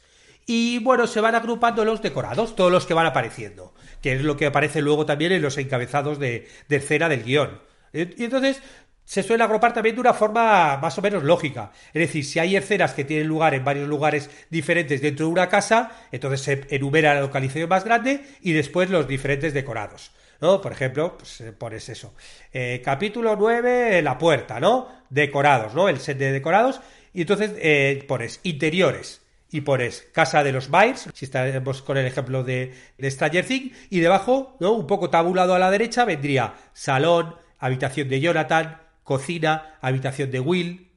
Y 0.50 0.80
bueno, 0.80 1.08
se 1.08 1.20
van 1.20 1.36
agrupando 1.36 1.84
los 1.84 2.02
decorados, 2.02 2.56
todos 2.56 2.72
los 2.72 2.86
que 2.86 2.94
van 2.94 3.06
apareciendo, 3.06 3.74
que 4.02 4.14
es 4.14 4.24
lo 4.24 4.38
que 4.38 4.46
aparece 4.46 4.82
luego 4.82 5.06
también 5.06 5.34
en 5.34 5.42
los 5.42 5.58
encabezados 5.58 6.20
de, 6.20 6.48
de 6.70 6.76
escena 6.78 7.10
del 7.10 7.24
guion. 7.24 7.62
Y 7.92 8.24
entonces 8.24 8.62
se 9.04 9.24
suele 9.24 9.44
agrupar 9.44 9.74
también 9.74 9.96
de 9.96 10.02
una 10.02 10.14
forma 10.14 10.78
más 10.78 10.98
o 10.98 11.02
menos 11.02 11.24
lógica. 11.24 11.72
Es 11.94 12.00
decir, 12.00 12.24
si 12.24 12.40
hay 12.40 12.56
escenas 12.56 12.94
que 12.94 13.04
tienen 13.04 13.28
lugar 13.28 13.56
en 13.56 13.66
varios 13.66 13.90
lugares 13.90 14.30
diferentes 14.50 15.02
dentro 15.02 15.26
de 15.26 15.34
una 15.34 15.50
casa, 15.50 15.92
entonces 16.14 16.42
se 16.42 16.76
enumera 16.76 17.14
la 17.14 17.22
localización 17.22 17.68
más 17.68 17.84
grande 17.84 18.26
y 18.42 18.54
después 18.54 18.90
los 18.90 19.06
diferentes 19.06 19.54
decorados. 19.54 20.12
¿no? 20.40 20.62
Por 20.62 20.72
ejemplo, 20.72 21.18
pues 21.18 21.42
eh, 21.42 21.52
pones 21.52 21.90
eso. 21.90 22.14
Eh, 22.54 22.82
capítulo 22.84 23.36
9, 23.36 24.02
la 24.02 24.18
puerta, 24.18 24.62
¿no? 24.62 24.88
Decorados, 25.10 25.74
¿no? 25.74 25.90
El 25.90 26.00
set 26.00 26.18
de 26.18 26.32
decorados. 26.32 26.80
Y 27.14 27.22
entonces 27.22 27.52
eh, 27.58 28.04
pones 28.08 28.40
interiores 28.44 29.27
y 29.52 29.62
pones 29.62 30.08
casa 30.14 30.44
de 30.44 30.52
los 30.52 30.70
Byers, 30.70 31.10
si 31.14 31.26
estamos 31.26 31.82
con 31.82 31.98
el 31.98 32.06
ejemplo 32.06 32.44
de, 32.44 32.74
de 32.98 33.12
Stranger 33.12 33.46
Things, 33.46 33.76
y 33.90 34.00
debajo, 34.00 34.58
¿no? 34.60 34.74
Un 34.74 34.88
poco 34.88 35.10
tabulado 35.10 35.56
a 35.56 35.60
la 35.60 35.72
derecha, 35.72 36.06
vendría 36.06 36.56
salón, 36.74 37.36
habitación 37.60 38.10
de 38.10 38.20
Jonathan, 38.20 38.82
cocina, 39.04 39.78
habitación 39.82 40.32
de 40.32 40.40
Will, 40.40 40.92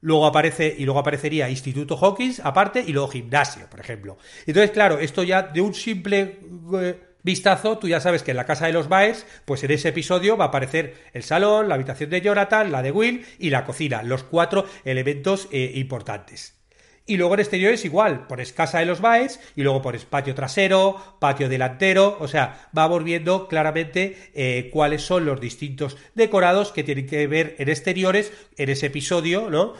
luego 0.00 0.26
aparece 0.26 0.74
y 0.76 0.84
luego 0.84 1.00
aparecería 1.00 1.48
Instituto 1.48 1.96
Hawkins 1.96 2.40
aparte 2.40 2.84
y 2.86 2.92
luego 2.92 3.08
gimnasio, 3.08 3.68
por 3.70 3.80
ejemplo. 3.80 4.18
Entonces, 4.46 4.70
claro, 4.70 4.98
esto 4.98 5.22
ya 5.22 5.42
de 5.42 5.60
un 5.60 5.74
simple 5.74 6.38
vistazo, 7.22 7.78
tú 7.78 7.88
ya 7.88 8.00
sabes 8.00 8.22
que 8.22 8.32
en 8.32 8.36
la 8.36 8.46
casa 8.46 8.66
de 8.66 8.72
los 8.72 8.88
Baers, 8.88 9.26
pues 9.44 9.62
en 9.64 9.70
ese 9.70 9.90
episodio 9.90 10.36
va 10.36 10.46
a 10.46 10.48
aparecer 10.48 10.94
el 11.12 11.22
salón, 11.22 11.68
la 11.68 11.76
habitación 11.76 12.10
de 12.10 12.20
Jonathan, 12.20 12.72
la 12.72 12.82
de 12.82 12.90
Will 12.90 13.24
y 13.38 13.50
la 13.50 13.64
cocina, 13.64 14.02
los 14.02 14.24
cuatro 14.24 14.66
elementos 14.84 15.48
eh, 15.52 15.72
importantes. 15.76 16.61
Y 17.04 17.16
luego 17.16 17.34
en 17.34 17.40
exteriores 17.40 17.84
igual, 17.84 18.26
pones 18.28 18.52
casa 18.52 18.78
de 18.78 18.86
los 18.86 19.00
Baers 19.00 19.40
y 19.56 19.62
luego 19.62 19.82
pones 19.82 20.04
patio 20.04 20.34
trasero, 20.34 20.96
patio 21.18 21.48
delantero, 21.48 22.16
o 22.20 22.28
sea, 22.28 22.68
vamos 22.72 23.02
viendo 23.02 23.48
claramente 23.48 24.30
eh, 24.34 24.70
cuáles 24.72 25.02
son 25.02 25.24
los 25.24 25.40
distintos 25.40 25.96
decorados 26.14 26.70
que 26.70 26.84
tienen 26.84 27.06
que 27.06 27.26
ver 27.26 27.56
en 27.58 27.68
exteriores 27.68 28.32
en 28.56 28.70
ese 28.70 28.86
episodio, 28.86 29.50
¿no? 29.50 29.74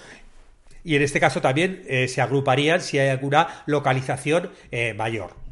Y 0.85 0.97
en 0.97 1.03
este 1.03 1.21
caso 1.21 1.41
también 1.41 1.85
eh, 1.87 2.09
se 2.09 2.21
agruparían 2.21 2.81
si 2.81 2.99
hay 2.99 3.11
alguna 3.11 3.63
localización 3.67 4.51
mayor. 4.97 5.43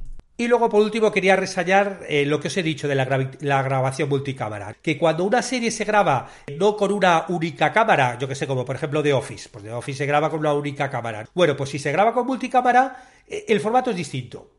Y 0.41 0.49
luego, 0.49 0.71
por 0.71 0.81
último, 0.81 1.13
quería 1.13 1.37
resallar 1.37 2.01
eh, 2.09 2.25
lo 2.25 2.41
que 2.41 2.49
os 2.49 2.57
he 2.57 2.63
dicho 2.63 2.89
de 2.89 2.95
la, 2.95 3.05
grabación 3.05 4.09
multicámara. 4.09 4.75
Que 4.81 4.97
cuando 4.97 5.23
una 5.25 5.43
serie 5.43 5.71
se 5.71 5.85
graba 5.85 6.31
no 6.57 6.79
con 6.79 6.93
una 6.93 7.27
única 7.29 7.71
cámara, 7.75 8.17
yo 8.19 8.27
que 8.27 8.35
sé, 8.35 8.47
como 8.47 8.65
por 8.65 8.75
ejemplo 8.75 9.03
The 9.03 9.13
Office, 9.13 9.51
pues 9.53 9.65
The 9.65 9.73
Office 9.73 9.99
se 9.99 10.07
graba 10.07 10.31
con 10.31 10.41
una 10.41 10.55
única 10.55 10.89
cámara. 10.89 11.29
Bueno, 11.35 11.55
pues 11.59 11.69
si 11.69 11.79
se 11.79 11.93
graba 11.93 12.15
con 12.15 12.27
multicámara, 12.27 13.05
eh, 13.29 13.45
el 13.49 13.61
formato 13.61 13.91
es 13.91 13.97
distinto. 13.97 14.51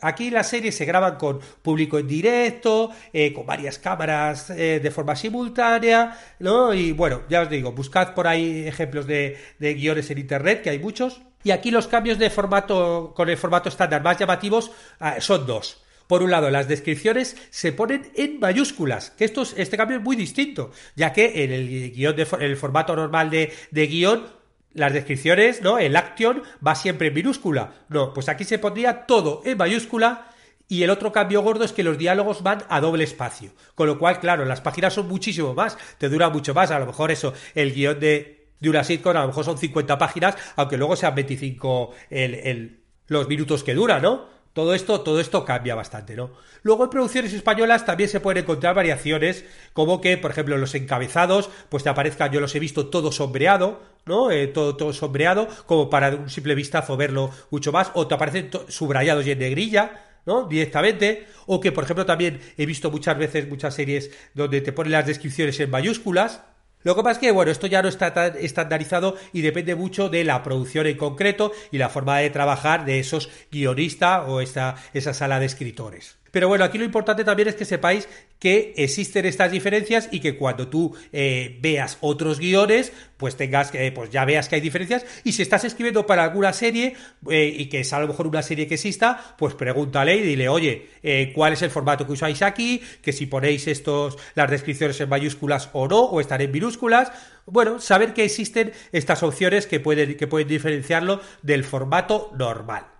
Aquí 0.00 0.30
las 0.30 0.48
series 0.48 0.74
se 0.74 0.86
graban 0.86 1.16
con 1.16 1.38
público 1.60 1.98
en 1.98 2.08
directo, 2.08 2.90
eh, 3.12 3.34
con 3.34 3.44
varias 3.44 3.78
cámaras 3.78 4.48
de 4.48 4.90
forma 4.90 5.16
simultánea, 5.16 6.18
¿no? 6.38 6.72
Y 6.72 6.92
bueno, 6.92 7.24
ya 7.28 7.42
os 7.42 7.50
digo, 7.50 7.72
buscad 7.72 8.14
por 8.14 8.26
ahí 8.26 8.66
ejemplos 8.66 9.06
de 9.06 9.36
guiones 9.58 10.10
en 10.10 10.16
internet, 10.16 10.62
que 10.62 10.70
hay 10.70 10.78
muchos. 10.78 11.20
Y 11.46 11.52
aquí 11.52 11.70
los 11.70 11.86
cambios 11.86 12.18
de 12.18 12.28
formato 12.28 13.12
con 13.14 13.28
el 13.28 13.36
formato 13.36 13.68
estándar 13.68 14.02
más 14.02 14.18
llamativos 14.18 14.72
ah, 14.98 15.20
son 15.20 15.46
dos. 15.46 15.80
Por 16.08 16.24
un 16.24 16.32
lado, 16.32 16.50
las 16.50 16.66
descripciones 16.66 17.36
se 17.50 17.70
ponen 17.70 18.10
en 18.16 18.40
mayúsculas, 18.40 19.10
que 19.10 19.24
esto 19.24 19.44
este 19.56 19.76
cambio 19.76 19.98
es 19.98 20.02
muy 20.02 20.16
distinto, 20.16 20.72
ya 20.96 21.12
que 21.12 21.44
en 21.44 21.52
el 21.52 21.92
guion 21.92 22.16
de, 22.16 22.26
el 22.40 22.56
formato 22.56 22.96
normal 22.96 23.30
de, 23.30 23.52
de 23.70 23.86
guion 23.86 24.26
las 24.74 24.92
descripciones, 24.92 25.62
¿no? 25.62 25.78
El 25.78 25.94
action 25.94 26.42
va 26.66 26.74
siempre 26.74 27.08
en 27.08 27.14
minúscula. 27.14 27.74
No, 27.90 28.12
pues 28.12 28.28
aquí 28.28 28.42
se 28.42 28.58
pondría 28.58 29.06
todo 29.06 29.42
en 29.44 29.56
mayúscula 29.56 30.32
y 30.66 30.82
el 30.82 30.90
otro 30.90 31.12
cambio 31.12 31.42
gordo 31.42 31.64
es 31.64 31.72
que 31.72 31.84
los 31.84 31.96
diálogos 31.96 32.42
van 32.42 32.64
a 32.68 32.80
doble 32.80 33.04
espacio. 33.04 33.52
Con 33.76 33.86
lo 33.86 34.00
cual, 34.00 34.18
claro, 34.18 34.44
las 34.46 34.62
páginas 34.62 34.94
son 34.94 35.06
muchísimo 35.06 35.54
más, 35.54 35.78
te 35.98 36.08
dura 36.08 36.28
mucho 36.28 36.54
más. 36.54 36.72
A 36.72 36.80
lo 36.80 36.86
mejor 36.86 37.12
eso, 37.12 37.34
el 37.54 37.72
guion 37.72 38.00
de, 38.00 38.35
de 38.60 38.70
una 38.70 38.84
sitcom 38.84 39.16
a 39.16 39.20
lo 39.20 39.28
mejor 39.28 39.44
son 39.44 39.58
50 39.58 39.98
páginas, 39.98 40.36
aunque 40.56 40.76
luego 40.76 40.96
sean 40.96 41.14
25 41.14 41.90
el, 42.10 42.80
los 43.08 43.28
minutos 43.28 43.62
que 43.62 43.74
dura, 43.74 44.00
¿no? 44.00 44.36
Todo 44.52 44.74
esto, 44.74 45.02
todo 45.02 45.20
esto 45.20 45.44
cambia 45.44 45.74
bastante, 45.74 46.16
¿no? 46.16 46.30
Luego 46.62 46.84
en 46.84 46.90
producciones 46.90 47.34
españolas 47.34 47.84
también 47.84 48.08
se 48.08 48.20
pueden 48.20 48.42
encontrar 48.42 48.74
variaciones, 48.74 49.44
como 49.74 50.00
que, 50.00 50.16
por 50.16 50.30
ejemplo, 50.30 50.56
los 50.56 50.74
encabezados, 50.74 51.50
pues 51.68 51.82
te 51.82 51.90
aparezcan, 51.90 52.32
yo 52.32 52.40
los 52.40 52.54
he 52.54 52.58
visto 52.58 52.86
todo 52.86 53.12
sombreado, 53.12 53.82
¿no? 54.06 54.30
Eh, 54.30 54.46
todo, 54.46 54.74
todo 54.74 54.94
sombreado, 54.94 55.46
como 55.66 55.90
para 55.90 56.08
un 56.14 56.30
simple 56.30 56.54
vistazo 56.54 56.96
verlo 56.96 57.30
mucho 57.50 57.70
más, 57.70 57.90
o 57.92 58.06
te 58.06 58.14
aparecen 58.14 58.48
subrayados 58.68 59.26
y 59.26 59.32
en 59.32 59.40
negrilla, 59.40 60.06
¿no? 60.24 60.46
Directamente. 60.48 61.26
O 61.46 61.60
que, 61.60 61.72
por 61.72 61.84
ejemplo, 61.84 62.06
también 62.06 62.40
he 62.56 62.64
visto 62.64 62.90
muchas 62.90 63.18
veces 63.18 63.48
muchas 63.48 63.74
series 63.74 64.10
donde 64.32 64.62
te 64.62 64.72
ponen 64.72 64.92
las 64.92 65.06
descripciones 65.06 65.60
en 65.60 65.70
mayúsculas, 65.70 66.42
lo 66.82 66.94
que 66.94 67.02
pasa 67.02 67.12
es 67.12 67.18
que, 67.18 67.32
bueno, 67.32 67.50
esto 67.50 67.66
ya 67.66 67.82
no 67.82 67.88
está 67.88 68.14
tan 68.14 68.34
estandarizado 68.38 69.16
y 69.32 69.40
depende 69.40 69.74
mucho 69.74 70.08
de 70.08 70.24
la 70.24 70.42
producción 70.42 70.86
en 70.86 70.96
concreto 70.96 71.52
y 71.72 71.78
la 71.78 71.88
forma 71.88 72.18
de 72.18 72.30
trabajar 72.30 72.84
de 72.84 73.00
esos 73.00 73.28
guionistas 73.50 74.24
o 74.28 74.40
esa 74.40 74.76
sala 74.94 75.40
de 75.40 75.46
escritores. 75.46 76.16
Pero 76.36 76.48
bueno, 76.48 76.64
aquí 76.64 76.76
lo 76.76 76.84
importante 76.84 77.24
también 77.24 77.48
es 77.48 77.54
que 77.54 77.64
sepáis 77.64 78.06
que 78.38 78.74
existen 78.76 79.24
estas 79.24 79.50
diferencias 79.50 80.10
y 80.12 80.20
que 80.20 80.36
cuando 80.36 80.68
tú 80.68 80.94
eh, 81.10 81.56
veas 81.62 81.96
otros 82.02 82.40
guiones, 82.40 82.92
pues 83.16 83.38
tengas 83.38 83.70
que, 83.70 83.90
pues 83.90 84.10
ya 84.10 84.26
veas 84.26 84.46
que 84.46 84.56
hay 84.56 84.60
diferencias. 84.60 85.06
Y 85.24 85.32
si 85.32 85.40
estás 85.40 85.64
escribiendo 85.64 86.04
para 86.04 86.24
alguna 86.24 86.52
serie 86.52 86.94
eh, 87.30 87.56
y 87.56 87.70
que 87.70 87.80
es 87.80 87.92
a 87.94 88.00
lo 88.00 88.08
mejor 88.08 88.26
una 88.26 88.42
serie 88.42 88.66
que 88.66 88.74
exista, 88.74 89.34
pues 89.38 89.54
pregúntale 89.54 90.14
y 90.14 90.20
dile, 90.20 90.50
oye, 90.50 90.90
eh, 91.02 91.32
¿cuál 91.34 91.54
es 91.54 91.62
el 91.62 91.70
formato 91.70 92.04
que 92.06 92.12
usáis 92.12 92.42
aquí? 92.42 92.82
Que 93.00 93.14
si 93.14 93.24
ponéis 93.24 93.66
estos, 93.66 94.18
las 94.34 94.50
descripciones 94.50 95.00
en 95.00 95.08
mayúsculas 95.08 95.70
o 95.72 95.88
no, 95.88 96.00
o 96.00 96.20
están 96.20 96.42
en 96.42 96.52
minúsculas. 96.52 97.12
Bueno, 97.46 97.80
saber 97.80 98.12
que 98.12 98.24
existen 98.24 98.74
estas 98.92 99.22
opciones 99.22 99.66
que 99.66 99.80
pueden, 99.80 100.18
que 100.18 100.26
pueden 100.26 100.48
diferenciarlo 100.48 101.22
del 101.40 101.64
formato 101.64 102.30
normal. 102.36 102.95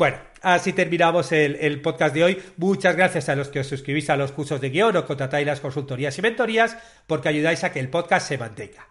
Bueno, 0.00 0.16
así 0.40 0.72
terminamos 0.72 1.30
el, 1.30 1.82
podcast 1.82 2.14
de 2.14 2.24
hoy. 2.24 2.42
Muchas 2.56 2.96
gracias 2.96 3.28
a 3.28 3.36
los 3.36 3.48
que 3.48 3.60
os 3.60 3.66
suscribís 3.66 4.08
a 4.08 4.16
los 4.16 4.32
cursos 4.32 4.58
de 4.58 4.70
guion 4.70 4.96
o 4.96 5.04
contratáis 5.04 5.46
las 5.46 5.60
consultorías 5.60 6.16
y 6.16 6.22
mentorías 6.22 6.78
porque 7.06 7.28
ayudáis 7.28 7.64
a 7.64 7.70
que 7.70 7.80
el 7.80 7.90
podcast 7.90 8.26
se 8.26 8.38
mantenga. 8.38 8.88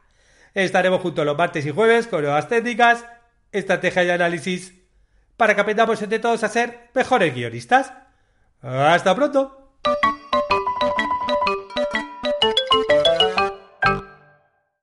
Estaremos 0.54 1.02
juntos 1.02 1.26
los 1.26 1.36
martes 1.36 1.66
y 1.66 1.72
jueves 1.72 2.06
con 2.06 2.22
nuevas 2.22 2.48
técnicas, 2.48 3.04
estrategia 3.52 4.04
y 4.04 4.10
análisis 4.12 4.76
para 5.36 5.56
que 5.56 5.62
aprendamos 5.62 6.00
entre 6.00 6.20
todos 6.20 6.44
a 6.44 6.48
ser 6.48 6.92
mejores 6.94 7.34
guionistas. 7.34 7.92
Hasta 8.62 9.16
pronto. 9.16 9.59